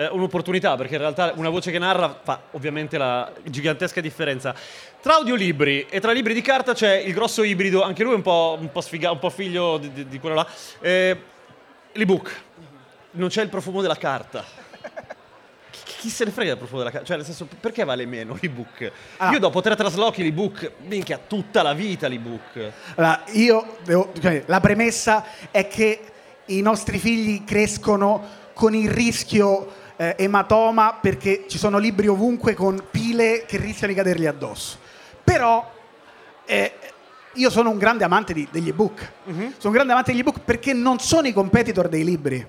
eh, 0.00 0.06
un'opportunità, 0.06 0.76
perché 0.76 0.94
in 0.94 1.00
realtà 1.00 1.32
una 1.34 1.48
voce 1.48 1.72
che 1.72 1.78
narra 1.80 2.20
fa 2.22 2.42
ovviamente 2.52 2.96
la 2.98 3.32
gigantesca 3.42 4.00
differenza. 4.00 4.54
Tra 5.02 5.14
audiolibri 5.16 5.86
e 5.90 5.98
tra 5.98 6.12
libri 6.12 6.34
di 6.34 6.40
carta 6.40 6.72
c'è 6.72 6.94
il 6.98 7.12
grosso 7.12 7.42
ibrido, 7.42 7.82
anche 7.82 8.04
lui 8.04 8.12
è 8.12 8.14
un 8.14 8.22
po', 8.22 8.56
un 8.60 8.70
po', 8.70 8.80
sfiga- 8.80 9.10
un 9.10 9.18
po' 9.18 9.28
figlio 9.30 9.76
di, 9.78 9.92
di- 9.92 10.06
di 10.06 10.20
quello 10.20 10.36
là, 10.36 10.46
eh, 10.80 11.20
l'ebook. 11.94 12.30
Non 13.10 13.28
c'è 13.28 13.42
il 13.42 13.48
profumo 13.48 13.80
della 13.82 13.96
carta. 13.96 14.44
Chi, 15.98 16.10
se 16.10 16.24
ne 16.24 16.30
frega 16.30 16.50
del 16.50 16.58
profumo 16.58 16.78
della 16.78 16.92
carta? 16.92 17.06
Cioè, 17.06 17.16
nel 17.16 17.24
senso, 17.24 17.48
perché 17.60 17.82
vale 17.82 18.06
meno 18.06 18.38
l'ebook? 18.40 18.92
Ah. 19.16 19.32
Io 19.32 19.40
dopo 19.40 19.60
tre 19.60 19.74
traslochi 19.74 20.22
l'ebook, 20.22 20.70
minchia, 20.86 21.18
tutta 21.26 21.62
la 21.62 21.72
vita 21.74 22.06
l'ebook. 22.06 22.70
Allora, 22.94 23.24
io 23.32 23.78
devo- 23.82 24.12
cioè, 24.20 24.44
la 24.46 24.60
premessa 24.60 25.24
è 25.50 25.66
che 25.66 26.00
i 26.46 26.60
nostri 26.62 26.98
figli 26.98 27.42
crescono 27.44 28.24
con 28.54 28.74
il 28.74 28.88
rischio 28.88 29.72
eh, 29.96 30.14
ematoma 30.18 30.98
perché 31.02 31.46
ci 31.48 31.58
sono 31.58 31.78
libri 31.78 32.06
ovunque 32.06 32.54
con 32.54 32.80
pile 32.92 33.44
che 33.44 33.56
rischiano 33.58 33.92
di 33.92 33.98
cadergli 33.98 34.26
addosso. 34.26 34.78
Però 35.24 35.68
eh, 36.46 36.72
io 37.34 37.50
sono 37.50 37.70
un 37.70 37.78
grande 37.78 38.04
amante 38.04 38.32
di- 38.32 38.46
degli 38.52 38.68
ebook. 38.68 39.12
Sono 39.26 39.50
un 39.64 39.72
grande 39.72 39.90
amante 39.92 40.12
degli 40.12 40.20
ebook 40.20 40.38
perché 40.44 40.72
non 40.72 41.00
sono 41.00 41.26
i 41.26 41.32
competitor 41.32 41.88
dei 41.88 42.04
libri. 42.04 42.46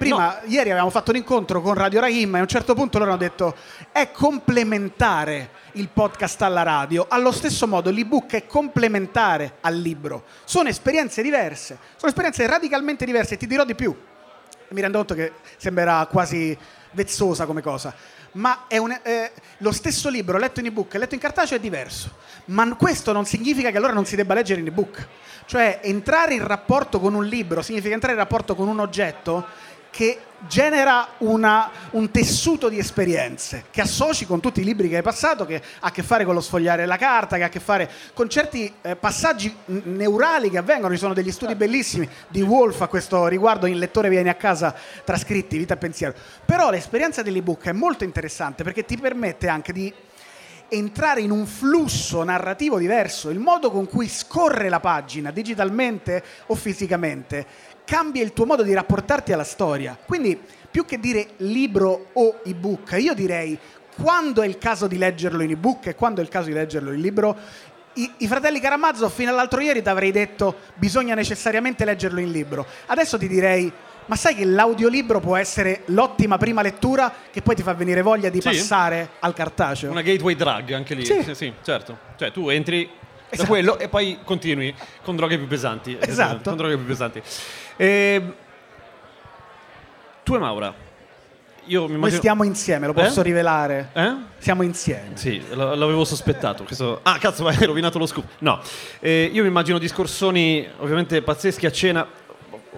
Prima, 0.00 0.40
ieri 0.46 0.70
avevamo 0.70 0.88
fatto 0.88 1.10
un 1.10 1.18
incontro 1.18 1.60
con 1.60 1.74
Radio 1.74 2.00
Rahim 2.00 2.34
e 2.34 2.38
a 2.38 2.40
un 2.40 2.48
certo 2.48 2.72
punto 2.72 2.96
loro 2.96 3.10
hanno 3.10 3.20
detto 3.20 3.54
è 3.92 4.10
complementare 4.10 5.50
il 5.72 5.90
podcast 5.90 6.40
alla 6.40 6.62
radio, 6.62 7.04
allo 7.06 7.30
stesso 7.30 7.66
modo 7.66 7.90
l'ebook 7.90 8.32
è 8.32 8.46
complementare 8.46 9.56
al 9.60 9.76
libro. 9.76 10.24
Sono 10.44 10.70
esperienze 10.70 11.20
diverse, 11.20 11.76
sono 11.96 12.08
esperienze 12.08 12.46
radicalmente 12.46 13.04
diverse 13.04 13.34
e 13.34 13.36
ti 13.36 13.46
dirò 13.46 13.66
di 13.66 13.74
più. 13.74 13.94
Mi 14.68 14.80
rendo 14.80 14.96
conto 14.96 15.12
che 15.12 15.32
sembrerà 15.58 16.06
quasi 16.06 16.56
vezzosa 16.92 17.44
come 17.44 17.60
cosa, 17.60 17.94
ma 18.32 18.64
è 18.68 18.78
un- 18.78 18.98
eh, 19.02 19.32
lo 19.58 19.70
stesso 19.70 20.08
libro 20.08 20.38
letto 20.38 20.60
in 20.60 20.66
ebook 20.66 20.94
e 20.94 20.98
letto 20.98 21.12
in 21.14 21.20
cartaceo 21.20 21.58
è 21.58 21.60
diverso. 21.60 22.16
Ma 22.46 22.74
questo 22.74 23.12
non 23.12 23.26
significa 23.26 23.70
che 23.70 23.76
allora 23.76 23.92
non 23.92 24.06
si 24.06 24.16
debba 24.16 24.32
leggere 24.32 24.60
in 24.60 24.66
ebook. 24.66 25.06
Cioè, 25.44 25.80
entrare 25.82 26.32
in 26.32 26.46
rapporto 26.46 27.00
con 27.00 27.12
un 27.12 27.26
libro 27.26 27.60
significa 27.60 27.92
entrare 27.92 28.14
in 28.14 28.20
rapporto 28.20 28.54
con 28.54 28.66
un 28.66 28.78
oggetto 28.80 29.68
che 29.90 30.20
genera 30.46 31.06
una- 31.18 31.70
un 31.90 32.10
tessuto 32.10 32.68
di 32.68 32.78
esperienze 32.78 33.64
che 33.70 33.82
associ 33.82 34.26
con 34.26 34.40
tutti 34.40 34.60
i 34.60 34.64
libri 34.64 34.88
che 34.88 34.96
hai 34.96 35.02
passato, 35.02 35.44
che 35.44 35.56
ha 35.56 35.88
a 35.88 35.90
che 35.90 36.02
fare 36.02 36.24
con 36.24 36.34
lo 36.34 36.40
sfogliare 36.40 36.86
la 36.86 36.96
carta, 36.96 37.36
che 37.36 37.42
ha 37.42 37.46
a 37.46 37.50
che 37.50 37.60
fare 37.60 37.90
con 38.14 38.28
certi 38.28 38.72
eh, 38.80 38.96
passaggi 38.96 39.54
neurali 39.66 40.48
che 40.48 40.58
avvengono. 40.58 40.94
Ci 40.94 41.00
sono 41.00 41.14
degli 41.14 41.32
studi 41.32 41.54
bellissimi 41.54 42.08
di 42.28 42.40
Wolf 42.40 42.80
a 42.80 42.88
questo 42.88 43.26
riguardo 43.26 43.66
in 43.66 43.78
Lettore 43.78 44.08
vieni 44.08 44.28
a 44.28 44.34
casa 44.34 44.74
trascritti, 45.04 45.58
vita 45.58 45.74
e 45.74 45.76
pensiero. 45.76 46.14
Però 46.44 46.70
l'esperienza 46.70 47.22
dell'ebook 47.22 47.66
è 47.66 47.72
molto 47.72 48.04
interessante 48.04 48.62
perché 48.62 48.84
ti 48.84 48.96
permette 48.96 49.48
anche 49.48 49.72
di 49.72 49.92
entrare 50.70 51.20
in 51.20 51.30
un 51.30 51.46
flusso 51.46 52.22
narrativo 52.22 52.78
diverso, 52.78 53.30
il 53.30 53.38
modo 53.38 53.70
con 53.70 53.88
cui 53.88 54.08
scorre 54.08 54.68
la 54.68 54.80
pagina 54.80 55.30
digitalmente 55.32 56.22
o 56.46 56.54
fisicamente 56.54 57.44
cambia 57.90 58.22
il 58.22 58.32
tuo 58.32 58.46
modo 58.46 58.62
di 58.62 58.72
rapportarti 58.72 59.32
alla 59.32 59.42
storia. 59.42 59.98
Quindi 60.06 60.38
più 60.70 60.84
che 60.84 61.00
dire 61.00 61.30
libro 61.38 62.10
o 62.12 62.38
ebook, 62.44 62.94
io 63.00 63.14
direi 63.14 63.58
quando 64.00 64.42
è 64.42 64.46
il 64.46 64.58
caso 64.58 64.86
di 64.86 64.96
leggerlo 64.96 65.42
in 65.42 65.50
ebook 65.50 65.88
e 65.88 65.96
quando 65.96 66.20
è 66.20 66.22
il 66.22 66.30
caso 66.30 66.46
di 66.46 66.52
leggerlo 66.52 66.92
in 66.92 67.00
libro. 67.00 67.36
I, 67.94 68.08
i 68.18 68.28
fratelli 68.28 68.60
Karamazov 68.60 69.10
fino 69.10 69.32
all'altro 69.32 69.60
ieri 69.60 69.82
ti 69.82 69.88
avrei 69.88 70.12
detto 70.12 70.54
bisogna 70.76 71.16
necessariamente 71.16 71.84
leggerlo 71.84 72.20
in 72.20 72.30
libro. 72.30 72.64
Adesso 72.86 73.18
ti 73.18 73.26
direi 73.26 73.72
ma 74.06 74.14
sai 74.14 74.36
che 74.36 74.44
l'audiolibro 74.44 75.18
può 75.18 75.34
essere 75.36 75.82
l'ottima 75.86 76.38
prima 76.38 76.62
lettura 76.62 77.12
che 77.32 77.42
poi 77.42 77.56
ti 77.56 77.62
fa 77.62 77.74
venire 77.74 78.02
voglia 78.02 78.28
di 78.28 78.40
Sì. 78.40 78.46
passare 78.50 79.10
al 79.18 79.34
cartaceo? 79.34 79.90
Una 79.90 80.02
gateway 80.02 80.36
drug 80.36 80.70
anche 80.72 80.94
lì. 80.94 81.04
Sì. 81.04 81.22
Sì, 81.24 81.34
sì, 81.34 81.52
certo. 81.62 81.98
Cioè 82.16 82.30
tu 82.30 82.48
entri 82.50 82.88
Esatto. 83.30 83.48
quello 83.48 83.78
e 83.78 83.88
poi 83.88 84.18
continui 84.24 84.74
con 85.02 85.16
droghe 85.16 85.38
più 85.38 85.46
pesanti. 85.46 85.96
Esatto. 86.00 86.48
Con 86.50 86.56
droghe 86.58 86.76
più 86.76 86.86
pesanti. 86.86 87.22
Ehm, 87.76 88.34
tu 90.22 90.34
e 90.34 90.38
Maura. 90.38 90.74
Io 91.66 91.82
mi 91.82 91.86
Noi 91.88 91.96
immagino... 91.96 92.18
stiamo 92.18 92.42
insieme, 92.44 92.86
lo 92.86 92.92
posso 92.92 93.20
Eh? 93.20 93.22
rivelare. 93.22 93.90
Eh? 93.92 94.12
Siamo 94.38 94.62
insieme. 94.62 95.10
Sì, 95.14 95.40
l'avevo 95.54 96.04
sospettato. 96.04 96.64
questo- 96.64 97.00
Ah, 97.02 97.18
cazzo, 97.18 97.44
ma 97.44 97.50
hai 97.56 97.64
rovinato 97.64 97.98
lo 97.98 98.06
scoop. 98.06 98.26
No, 98.38 98.60
Eh, 98.98 99.30
io 99.32 99.42
mi 99.42 99.48
immagino 99.48 99.78
discorsoni 99.78 100.66
ovviamente 100.78 101.22
pazzeschi 101.22 101.66
a 101.66 101.70
cena. 101.70 102.06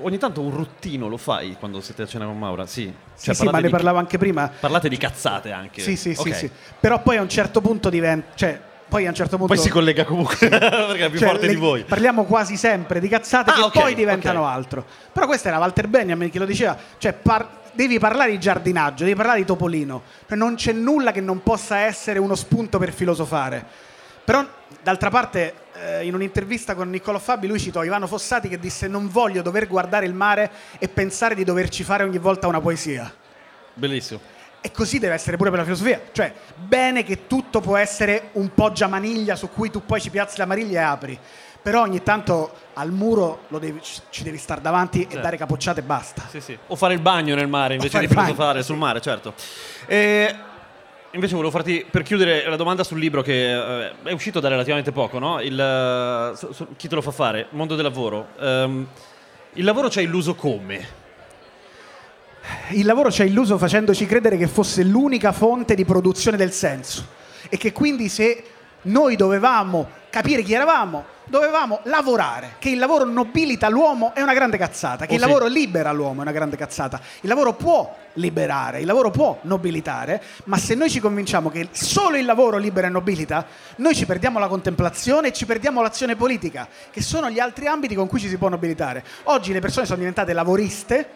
Ogni 0.02 0.18
tanto 0.18 0.40
un 0.42 0.50
ruttino 0.50 1.06
lo 1.08 1.16
fai 1.16 1.54
quando 1.58 1.80
siete 1.80 2.02
a 2.02 2.06
cena 2.06 2.24
con 2.26 2.38
Maura? 2.38 2.66
Sì. 2.66 2.92
Sì, 3.14 3.24
Cioè, 3.26 3.34
sì, 3.34 3.44
ma 3.44 3.50
parlate 3.52 3.60
ne 3.62 3.66
di- 3.68 3.72
parlavo 3.72 3.98
anche 3.98 4.18
prima. 4.18 4.50
Parlate 4.60 4.88
di 4.88 4.96
cazzate 4.96 5.52
anche. 5.52 5.80
Sì, 5.80 5.96
sì, 5.96 6.14
sì, 6.14 6.28
Ok. 6.28 6.34
sì. 6.34 6.50
Però 6.80 7.00
poi 7.00 7.16
a 7.16 7.22
un 7.22 7.28
certo 7.28 7.60
punto 7.60 7.88
diventa... 7.88 8.28
Cioè, 8.34 8.60
poi 8.92 9.07
a 9.07 9.09
un 9.09 9.14
certo 9.14 9.38
punto... 9.38 9.55
Poi 9.55 9.62
si 9.62 9.70
collega 9.70 10.05
comunque 10.05 10.37
perché 10.37 11.07
è 11.07 11.09
più 11.09 11.18
cioè, 11.18 11.28
forte 11.31 11.46
le- 11.46 11.55
di 11.55 11.59
voi. 11.59 11.85
Parliamo 11.85 12.24
quasi 12.24 12.59
sempre 12.59 13.00
di 13.00 13.09
cazzate 13.09 13.50
Ah, 13.50 13.55
che 13.55 13.61
ok, 13.62 13.72
poi 13.72 13.94
diventano 13.94 14.42
ok. 14.42 14.46
altro. 14.46 14.85
Però 15.11 15.24
questa 15.24 15.48
era 15.48 15.57
Walter 15.57 15.88
Benjamin 15.88 16.28
che 16.28 16.38
lo 16.38 16.44
diceva. 16.44 16.76
Cioè, 16.98 17.14
par- 17.14 17.48
devi 17.72 17.98
parlare 17.98 18.33
di 18.33 18.38
giardinaggio, 18.38 19.05
devi 19.05 19.16
parlare 19.16 19.38
di 19.38 19.46
Topolino. 19.46 20.02
Cioè, 20.28 20.37
non 20.37 20.57
c'è 20.57 20.72
nulla 20.72 21.11
che 21.11 21.22
non 21.22 21.42
possa 21.42 21.78
essere 21.78 22.18
uno 22.18 22.35
spunto 22.35 22.76
per 22.76 22.92
filosofare. 22.92 23.64
Però, 24.26 24.46
d'altra 24.83 25.09
parte, 25.09 25.55
eh, 25.72 26.05
in 26.05 26.12
un'intervista 26.14 26.74
con 26.74 26.90
Niccolò 26.90 27.18
Fabi, 27.18 27.46
lui 27.46 27.59
citò 27.59 27.83
Ivano 27.85 28.07
Fossati 28.07 28.48
che 28.50 28.59
disse 28.59 28.88
non 28.88 29.09
voglio 29.09 29.40
dover 29.40 29.68
guardare 29.68 30.05
il 30.05 30.12
mare 30.12 30.50
e 30.78 30.87
pensare 30.88 31.35
di 31.35 31.44
doverci 31.44 31.83
fare 31.83 32.05
ogni 32.05 32.18
volta 32.18 32.46
una 32.46 32.61
poesia. 32.61 33.11
Bellissimo. 33.72 34.20
E 34.64 34.70
così 34.70 34.98
deve 35.01 35.14
essere 35.14 35.37
pure 35.37 35.51
per 35.51 35.59
la 35.59 35.64
filosofia. 35.64 36.01
Cioè, 36.12 36.33
bene 36.57 37.03
che 37.03 37.27
tutto 37.27 37.61
può 37.61 37.77
essere 37.77 38.29
un 38.35 38.55
po' 38.55 38.70
giamaniglia 38.72 39.35
su 39.35 39.51
cui 39.51 39.70
tu 39.70 39.85
poi 39.85 40.01
ci 40.01 40.09
piazzi 40.09 40.38
la 40.38 40.46
maniglia 40.46 40.81
e 40.81 40.85
apri. 40.85 41.18
Però 41.61 41.83
ogni 41.83 42.03
tanto 42.03 42.53
al 42.75 42.90
muro 42.92 43.42
devi- 43.48 43.81
ci 44.11 44.22
devi 44.22 44.38
stare 44.38 44.61
davanti 44.61 45.07
e 45.11 45.20
dare 45.20 45.37
capocciate 45.37 45.81
e 45.81 45.83
basta. 45.83 46.22
Sì, 46.29 46.40
sì. 46.40 46.57
O 46.68 46.77
fare 46.77 46.94
il 46.94 47.01
bagno 47.01 47.35
nel 47.35 47.48
mare 47.48 47.75
invece 47.75 47.98
di 48.01 48.07
filosofare 48.09 48.62
sul 48.62 48.77
mare, 48.77 49.01
certo. 49.01 49.35
E 49.87 50.35
invece 51.11 51.35
volevo 51.35 51.51
farti, 51.53 51.85
per 51.88 52.03
chiudere, 52.03 52.48
la 52.48 52.57
domanda 52.57 52.83
sul 52.85 52.98
libro 52.98 53.22
che 53.22 53.53
eh, 53.87 53.92
è 54.05 54.12
uscito 54.12 54.40
da 54.40 54.48
relativamente 54.48 54.90
poco, 54.92 55.18
no? 55.18 55.40
Il, 55.40 55.59
eh, 55.61 56.37
su- 56.37 56.53
su- 56.53 56.68
chi 56.77 56.87
te 56.88 56.94
lo 56.94 57.03
fa 57.03 57.11
fare? 57.11 57.46
Mondo 57.51 57.75
del 57.75 57.85
lavoro. 57.85 58.29
Ehm, 58.40 58.87
il 59.55 59.64
lavoro 59.64 59.90
ci 59.90 59.98
ha 59.98 60.03
illuso 60.03 60.35
come? 60.35 61.01
Il 62.70 62.86
lavoro 62.86 63.10
ci 63.10 63.22
ha 63.22 63.24
illuso 63.24 63.58
facendoci 63.58 64.06
credere 64.06 64.36
che 64.36 64.46
fosse 64.48 64.82
l'unica 64.82 65.32
fonte 65.32 65.74
di 65.74 65.84
produzione 65.84 66.36
del 66.36 66.52
senso 66.52 67.06
e 67.48 67.56
che 67.56 67.72
quindi 67.72 68.08
se 68.08 68.44
noi 68.82 69.16
dovevamo 69.16 70.00
capire 70.10 70.42
chi 70.42 70.52
eravamo, 70.52 71.04
dovevamo 71.24 71.80
lavorare, 71.84 72.56
che 72.58 72.68
il 72.68 72.78
lavoro 72.78 73.04
nobilita 73.04 73.68
l'uomo 73.68 74.12
è 74.14 74.20
una 74.20 74.34
grande 74.34 74.58
cazzata, 74.58 75.06
che 75.06 75.12
Oh, 75.12 75.14
il 75.14 75.20
sì. 75.22 75.26
lavoro 75.26 75.46
libera 75.46 75.92
l'uomo 75.92 76.18
è 76.18 76.22
una 76.22 76.32
grande 76.32 76.56
cazzata. 76.56 77.00
Il 77.20 77.28
lavoro 77.28 77.54
può 77.54 77.96
liberare, 78.14 78.80
il 78.80 78.86
lavoro 78.86 79.10
può 79.10 79.38
nobilitare, 79.42 80.22
ma 80.44 80.58
se 80.58 80.74
noi 80.74 80.90
ci 80.90 81.00
convinciamo 81.00 81.48
che 81.48 81.68
solo 81.70 82.16
il 82.16 82.24
lavoro 82.26 82.58
libera 82.58 82.88
e 82.88 82.90
nobilita, 82.90 83.46
noi 83.76 83.94
ci 83.94 84.04
perdiamo 84.04 84.38
la 84.38 84.48
contemplazione 84.48 85.28
e 85.28 85.32
ci 85.32 85.46
perdiamo 85.46 85.80
l'azione 85.80 86.16
politica, 86.16 86.68
che 86.90 87.00
sono 87.00 87.30
gli 87.30 87.38
altri 87.38 87.66
ambiti 87.66 87.94
con 87.94 88.08
cui 88.08 88.20
ci 88.20 88.28
si 88.28 88.36
può 88.36 88.48
nobilitare. 88.48 89.04
Oggi 89.24 89.52
le 89.52 89.60
persone 89.60 89.86
sono 89.86 89.98
diventate 89.98 90.32
lavoriste, 90.34 91.08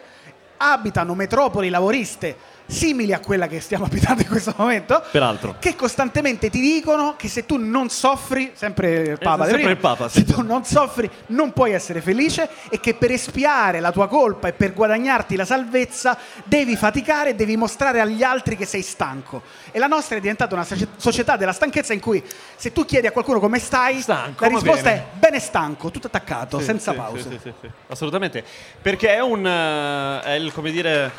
abitano 0.57 1.15
metropoli 1.15 1.69
lavoriste 1.69 2.35
simili 2.67 3.13
a 3.13 3.19
quella 3.19 3.47
che 3.47 3.59
stiamo 3.61 3.85
abitando 3.89 4.21
in 4.21 4.27
questo 4.27 4.53
momento, 4.57 5.01
Peraltro. 5.11 5.55
che 5.59 5.75
costantemente 5.75 6.49
ti 6.49 6.59
dicono 6.59 7.15
che 7.17 7.27
se 7.29 7.45
tu 7.45 7.57
non 7.57 7.89
soffri, 7.89 8.51
sempre 8.55 8.93
il 9.01 9.17
Papa, 9.17 9.43
sempre 9.43 9.53
prima, 9.55 9.69
il 9.71 9.77
Papa, 9.77 10.09
se 10.09 10.19
sì. 10.19 10.25
tu 10.33 10.41
non 10.41 10.63
soffri 10.65 11.09
non 11.27 11.53
puoi 11.53 11.71
essere 11.71 12.01
felice 12.01 12.49
e 12.69 12.79
che 12.79 12.93
per 12.93 13.11
espiare 13.11 13.79
la 13.79 13.91
tua 13.91 14.07
colpa 14.07 14.49
e 14.49 14.53
per 14.53 14.73
guadagnarti 14.73 15.35
la 15.35 15.45
salvezza 15.45 16.17
devi 16.43 16.75
faticare 16.75 17.35
devi 17.35 17.55
mostrare 17.57 17.99
agli 18.01 18.23
altri 18.23 18.57
che 18.57 18.65
sei 18.65 18.81
stanco. 18.81 19.41
E 19.71 19.79
la 19.79 19.87
nostra 19.87 20.17
è 20.17 20.19
diventata 20.19 20.53
una 20.55 20.63
socie- 20.65 20.87
società 20.97 21.37
della 21.37 21.53
stanchezza 21.53 21.93
in 21.93 21.99
cui 21.99 22.23
se 22.55 22.71
tu 22.73 22.85
chiedi 22.85 23.07
a 23.07 23.11
qualcuno 23.11 23.39
come 23.39 23.59
stai, 23.59 24.01
Stanco, 24.01 24.43
la 24.43 24.49
risposta 24.49 24.83
bene. 24.89 24.95
è 24.97 25.05
bene 25.17 25.39
stanco, 25.39 25.89
tutto 25.91 26.07
attaccato, 26.07 26.59
Sì, 26.59 26.65
senza 26.65 26.91
sì, 26.91 26.97
pause. 26.97 27.21
sì, 27.21 27.29
sì, 27.29 27.39
sì, 27.43 27.53
sì. 27.61 27.69
Assolutamente. 27.87 28.43
Perché 28.81 29.13
è 29.15 29.21
un. 29.21 29.45
eh, 29.45 30.21
è 30.21 30.31
il 30.33 30.51
come 30.53 30.71
dire. 30.71 31.11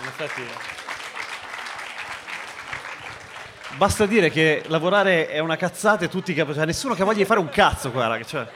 In 0.00 0.06
effetti. 0.06 0.42
Basta 3.76 4.06
dire 4.06 4.30
che 4.30 4.62
lavorare 4.68 5.28
è 5.28 5.40
una 5.40 5.56
cazzata 5.56 6.04
e 6.04 6.08
tutti 6.08 6.32
che. 6.32 6.46
Cioè, 6.54 6.64
nessuno 6.64 6.94
che 6.94 7.02
voglia 7.02 7.18
di 7.18 7.24
fare 7.24 7.40
un 7.40 7.48
cazzo, 7.48 7.90
che 7.90 8.24
Cioè. 8.24 8.46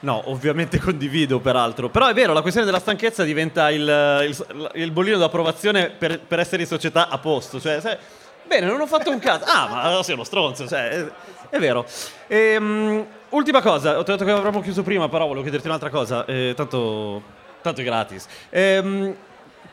No, 0.00 0.30
ovviamente 0.30 0.78
condivido, 0.78 1.38
peraltro. 1.38 1.88
Però 1.88 2.06
è 2.06 2.14
vero, 2.14 2.32
la 2.32 2.40
questione 2.40 2.66
della 2.66 2.80
stanchezza 2.80 3.22
diventa 3.24 3.70
il, 3.70 3.80
il, 3.82 4.70
il 4.74 4.90
bollino 4.90 5.18
d'approvazione 5.18 5.90
per, 5.90 6.20
per 6.20 6.40
essere 6.40 6.62
in 6.62 6.68
società 6.68 7.08
a 7.08 7.18
posto. 7.18 7.60
Cioè, 7.60 7.80
sai, 7.80 7.96
bene, 8.44 8.66
non 8.66 8.80
ho 8.80 8.86
fatto 8.86 9.10
un 9.10 9.18
cazzo. 9.18 9.44
Ah, 9.46 9.68
ma 9.68 10.02
sei 10.02 10.14
uno 10.14 10.24
stronzo. 10.24 10.66
Cioè, 10.66 10.88
è, 10.88 11.06
è 11.50 11.58
vero. 11.58 11.86
Ehm, 12.26 13.06
ultima 13.30 13.62
cosa, 13.62 13.96
ho 13.98 14.02
detto 14.02 14.24
che 14.24 14.30
avremmo 14.30 14.60
chiuso 14.60 14.82
prima, 14.82 15.08
però 15.08 15.26
volevo 15.26 15.42
chiederti 15.42 15.66
un'altra 15.66 15.90
cosa. 15.90 16.24
eh, 16.26 16.52
tanto, 16.56 17.22
tanto 17.62 17.80
è 17.80 17.84
gratis. 17.84 18.26
Ehm, 18.50 19.14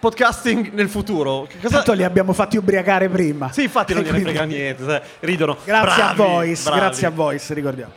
podcasting 0.04 0.74
nel 0.74 0.90
futuro. 0.90 1.48
Cosa... 1.62 1.78
Tanto 1.78 1.94
li 1.94 2.04
abbiamo 2.04 2.34
fatti 2.34 2.58
ubriacare 2.58 3.08
prima. 3.08 3.50
Sì, 3.54 3.64
infatti 3.64 3.94
non 3.94 4.04
gliene 4.04 4.20
quindi- 4.22 4.38
frega 4.38 4.46
niente, 4.46 5.02
ridono. 5.22 5.58
Grazie 5.64 6.02
a 6.02 6.14
Bravi, 6.14 6.32
Voice, 6.32 6.64
bravi. 6.64 6.80
grazie 6.80 7.08
a 7.08 7.10
Voice, 7.10 7.54
ricordiamo. 7.54 7.92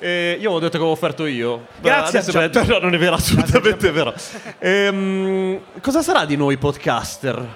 Eh, 0.00 0.38
io 0.40 0.50
ho 0.50 0.58
detto 0.58 0.72
che 0.72 0.76
avevo 0.78 0.90
offerto 0.90 1.24
io. 1.24 1.68
Grazie 1.80 2.18
Adesso 2.18 2.36
a 2.36 2.64
no, 2.64 2.78
non 2.80 2.94
è 2.94 2.98
vero, 2.98 3.14
assolutamente 3.16 3.92
vero. 3.92 4.12
Ehm, 4.58 5.60
cosa 5.80 6.02
sarà 6.02 6.24
di 6.24 6.36
noi 6.36 6.56
podcaster? 6.56 7.46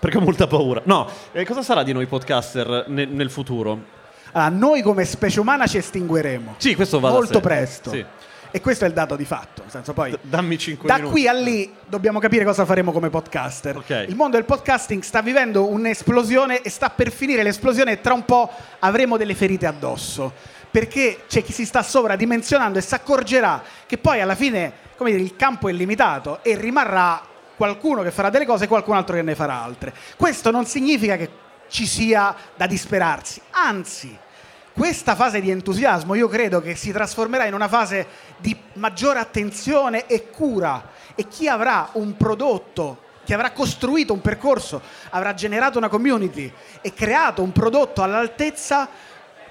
Perché 0.00 0.16
ho 0.16 0.20
molta 0.20 0.48
paura. 0.48 0.82
No, 0.84 1.08
eh, 1.30 1.44
cosa 1.44 1.62
sarà 1.62 1.84
di 1.84 1.92
noi 1.92 2.06
podcaster 2.06 2.86
ne- 2.88 3.04
nel 3.04 3.30
futuro? 3.30 4.00
Allora, 4.32 4.50
noi 4.50 4.82
come 4.82 5.04
specie 5.04 5.38
umana 5.38 5.68
ci 5.68 5.76
estingueremo. 5.76 6.56
Sì, 6.56 6.74
questo 6.74 6.98
va 6.98 7.10
Molto 7.10 7.38
presto. 7.38 7.90
Sì. 7.90 8.04
E 8.54 8.60
questo 8.60 8.84
è 8.84 8.88
il 8.88 8.92
dato 8.92 9.16
di 9.16 9.24
fatto. 9.24 9.62
Nel 9.62 9.70
senso, 9.70 9.94
poi, 9.94 10.14
Dammi 10.20 10.58
5 10.58 10.86
da 10.86 10.96
minuti. 10.96 11.10
qui 11.12 11.26
a 11.26 11.32
lì 11.32 11.74
dobbiamo 11.86 12.18
capire 12.18 12.44
cosa 12.44 12.66
faremo 12.66 12.92
come 12.92 13.08
podcaster. 13.08 13.78
Ok. 13.78 14.04
Il 14.08 14.14
mondo 14.14 14.36
del 14.36 14.44
podcasting 14.44 15.02
sta 15.02 15.22
vivendo 15.22 15.68
un'esplosione 15.70 16.60
e 16.60 16.68
sta 16.68 16.90
per 16.90 17.10
finire 17.10 17.42
l'esplosione 17.42 17.92
e 17.92 18.00
tra 18.02 18.12
un 18.12 18.26
po' 18.26 18.50
avremo 18.80 19.16
delle 19.16 19.34
ferite 19.34 19.66
addosso. 19.66 20.32
Perché 20.70 21.24
c'è 21.28 21.42
chi 21.42 21.52
si 21.52 21.64
sta 21.64 21.82
sovradimensionando 21.82 22.78
e 22.78 22.82
si 22.82 22.94
accorgerà 22.94 23.62
che 23.86 23.96
poi 23.96 24.20
alla 24.20 24.34
fine, 24.34 24.72
come 24.96 25.12
dire, 25.12 25.22
il 25.22 25.34
campo 25.34 25.68
è 25.68 25.72
limitato 25.72 26.40
e 26.42 26.54
rimarrà 26.54 27.22
qualcuno 27.56 28.02
che 28.02 28.10
farà 28.10 28.28
delle 28.28 28.44
cose 28.44 28.64
e 28.64 28.68
qualcun 28.68 28.96
altro 28.96 29.16
che 29.16 29.22
ne 29.22 29.34
farà 29.34 29.62
altre. 29.62 29.94
Questo 30.16 30.50
non 30.50 30.66
significa 30.66 31.16
che 31.16 31.30
ci 31.68 31.86
sia 31.86 32.34
da 32.54 32.66
disperarsi, 32.66 33.40
anzi, 33.50 34.14
questa 34.74 35.14
fase 35.14 35.40
di 35.40 35.50
entusiasmo 35.50 36.14
io 36.14 36.28
credo 36.28 36.60
che 36.60 36.74
si 36.74 36.92
trasformerà 36.92 37.44
in 37.46 37.54
una 37.54 37.68
fase 37.68 38.06
di 38.38 38.56
maggiore 38.74 39.18
attenzione 39.18 40.06
e 40.06 40.30
cura 40.30 40.90
e 41.14 41.28
chi 41.28 41.46
avrà 41.46 41.90
un 41.92 42.16
prodotto, 42.16 43.02
chi 43.24 43.34
avrà 43.34 43.52
costruito 43.52 44.12
un 44.12 44.20
percorso, 44.20 44.80
avrà 45.10 45.34
generato 45.34 45.78
una 45.78 45.88
community 45.88 46.50
e 46.80 46.94
creato 46.94 47.42
un 47.42 47.52
prodotto 47.52 48.02
all'altezza 48.02 48.88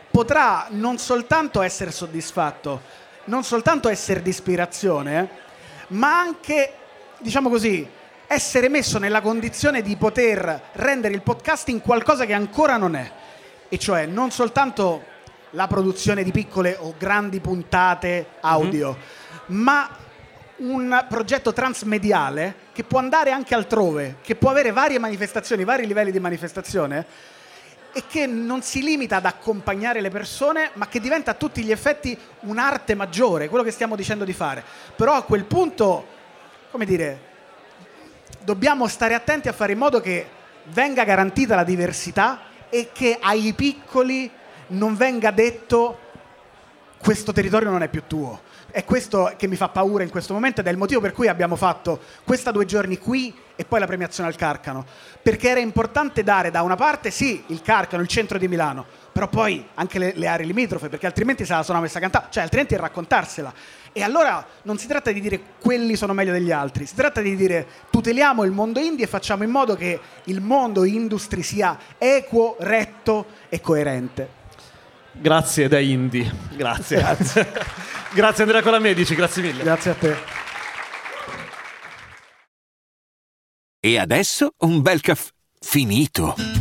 potrà 0.09 0.67
non 0.69 0.97
soltanto 0.97 1.61
essere 1.61 1.91
soddisfatto, 1.91 2.81
non 3.25 3.43
soltanto 3.43 3.89
essere 3.89 4.21
di 4.21 4.29
ispirazione, 4.29 5.29
ma 5.89 6.19
anche, 6.19 6.73
diciamo 7.19 7.49
così, 7.49 7.87
essere 8.27 8.69
messo 8.69 8.97
nella 8.97 9.21
condizione 9.21 9.81
di 9.81 9.95
poter 9.95 10.61
rendere 10.73 11.13
il 11.13 11.21
podcasting 11.21 11.81
qualcosa 11.81 12.25
che 12.25 12.33
ancora 12.33 12.77
non 12.77 12.95
è. 12.95 13.11
E 13.73 13.79
cioè 13.79 14.05
non 14.05 14.31
soltanto 14.31 15.05
la 15.51 15.65
produzione 15.65 16.23
di 16.23 16.31
piccole 16.31 16.75
o 16.77 16.93
grandi 16.97 17.39
puntate 17.39 18.31
audio, 18.41 18.97
ma 19.47 19.89
un 20.57 21.05
progetto 21.07 21.53
transmediale 21.53 22.55
che 22.73 22.83
può 22.83 22.99
andare 22.99 23.31
anche 23.31 23.55
altrove, 23.55 24.17
che 24.21 24.35
può 24.35 24.49
avere 24.49 24.73
varie 24.73 24.99
manifestazioni, 24.99 25.63
vari 25.63 25.87
livelli 25.87 26.11
di 26.11 26.19
manifestazione 26.19 27.05
e 27.93 28.03
che 28.09 28.25
non 28.25 28.61
si 28.61 28.83
limita 28.83 29.15
ad 29.15 29.25
accompagnare 29.25 30.01
le 30.01 30.09
persone, 30.09 30.71
ma 30.73 30.89
che 30.89 30.99
diventa 30.99 31.31
a 31.31 31.35
tutti 31.35 31.63
gli 31.63 31.71
effetti 31.71 32.17
un'arte 32.41 32.93
maggiore, 32.93 33.47
quello 33.47 33.63
che 33.63 33.71
stiamo 33.71 33.95
dicendo 33.95 34.25
di 34.25 34.33
fare. 34.33 34.61
Però 34.97 35.13
a 35.13 35.23
quel 35.23 35.45
punto, 35.45 36.07
come 36.71 36.83
dire, 36.85 37.29
dobbiamo 38.41 38.89
stare 38.89 39.13
attenti 39.13 39.47
a 39.47 39.53
fare 39.53 39.71
in 39.71 39.77
modo 39.77 40.01
che 40.01 40.27
venga 40.65 41.05
garantita 41.05 41.55
la 41.55 41.63
diversità 41.63 42.49
e 42.71 42.89
che 42.91 43.17
ai 43.21 43.53
piccoli 43.53 44.31
non 44.67 44.95
venga 44.95 45.29
detto 45.29 45.99
questo 46.97 47.33
territorio 47.33 47.69
non 47.69 47.83
è 47.83 47.89
più 47.89 48.03
tuo. 48.07 48.49
È 48.71 48.85
questo 48.85 49.33
che 49.37 49.47
mi 49.47 49.57
fa 49.57 49.67
paura 49.67 50.03
in 50.03 50.09
questo 50.09 50.33
momento 50.33 50.61
ed 50.61 50.67
è 50.67 50.71
il 50.71 50.77
motivo 50.77 51.01
per 51.01 51.11
cui 51.11 51.27
abbiamo 51.27 51.57
fatto 51.57 51.99
questa 52.23 52.51
due 52.51 52.63
giorni 52.63 52.97
qui 52.97 53.35
e 53.55 53.65
poi 53.65 53.79
la 53.79 53.85
premiazione 53.85 54.29
al 54.29 54.35
Carcano. 54.35 54.85
Perché 55.21 55.49
era 55.49 55.59
importante 55.59 56.23
dare 56.23 56.51
da 56.51 56.61
una 56.61 56.75
parte, 56.75 57.11
sì, 57.11 57.43
il 57.47 57.61
Carcano, 57.61 58.01
il 58.01 58.07
centro 58.07 58.37
di 58.37 58.47
Milano, 58.47 58.85
però 59.11 59.27
poi 59.27 59.67
anche 59.73 59.99
le, 59.99 60.13
le 60.15 60.27
aree 60.27 60.45
limitrofe, 60.45 60.87
perché 60.87 61.05
altrimenti 61.05 61.43
se 61.43 61.53
la 61.53 61.63
sono 61.63 61.81
messa 61.81 61.97
a 61.97 62.01
cantare, 62.01 62.27
cioè 62.29 62.43
altrimenti 62.43 62.75
è 62.75 62.77
raccontarsela. 62.77 63.53
E 63.93 64.03
allora 64.03 64.45
non 64.63 64.77
si 64.77 64.87
tratta 64.87 65.11
di 65.11 65.19
dire 65.19 65.39
quelli 65.59 65.95
sono 65.95 66.13
meglio 66.13 66.31
degli 66.31 66.51
altri, 66.51 66.85
si 66.85 66.95
tratta 66.95 67.21
di 67.21 67.35
dire 67.35 67.67
tuteliamo 67.89 68.43
il 68.43 68.51
mondo 68.51 68.79
indie 68.79 69.05
e 69.05 69.07
facciamo 69.07 69.43
in 69.43 69.49
modo 69.49 69.75
che 69.75 69.99
il 70.25 70.41
mondo 70.41 70.85
industry 70.85 71.43
sia 71.43 71.77
equo, 71.97 72.55
retto 72.59 73.25
e 73.49 73.59
coerente. 73.59 74.39
Grazie 75.13 75.67
da 75.67 75.79
Indy. 75.79 76.29
Grazie. 76.55 76.97
Grazie. 78.13 78.43
Andrea 78.43 78.61
Colamedici, 78.61 79.15
grazie 79.15 79.41
mille. 79.41 79.63
Grazie 79.63 79.91
a 79.91 79.93
te. 79.93 80.17
E 83.79 83.97
adesso 83.97 84.53
un 84.59 84.81
bel 84.81 85.01
caffè 85.01 85.31
finito. 85.59 86.60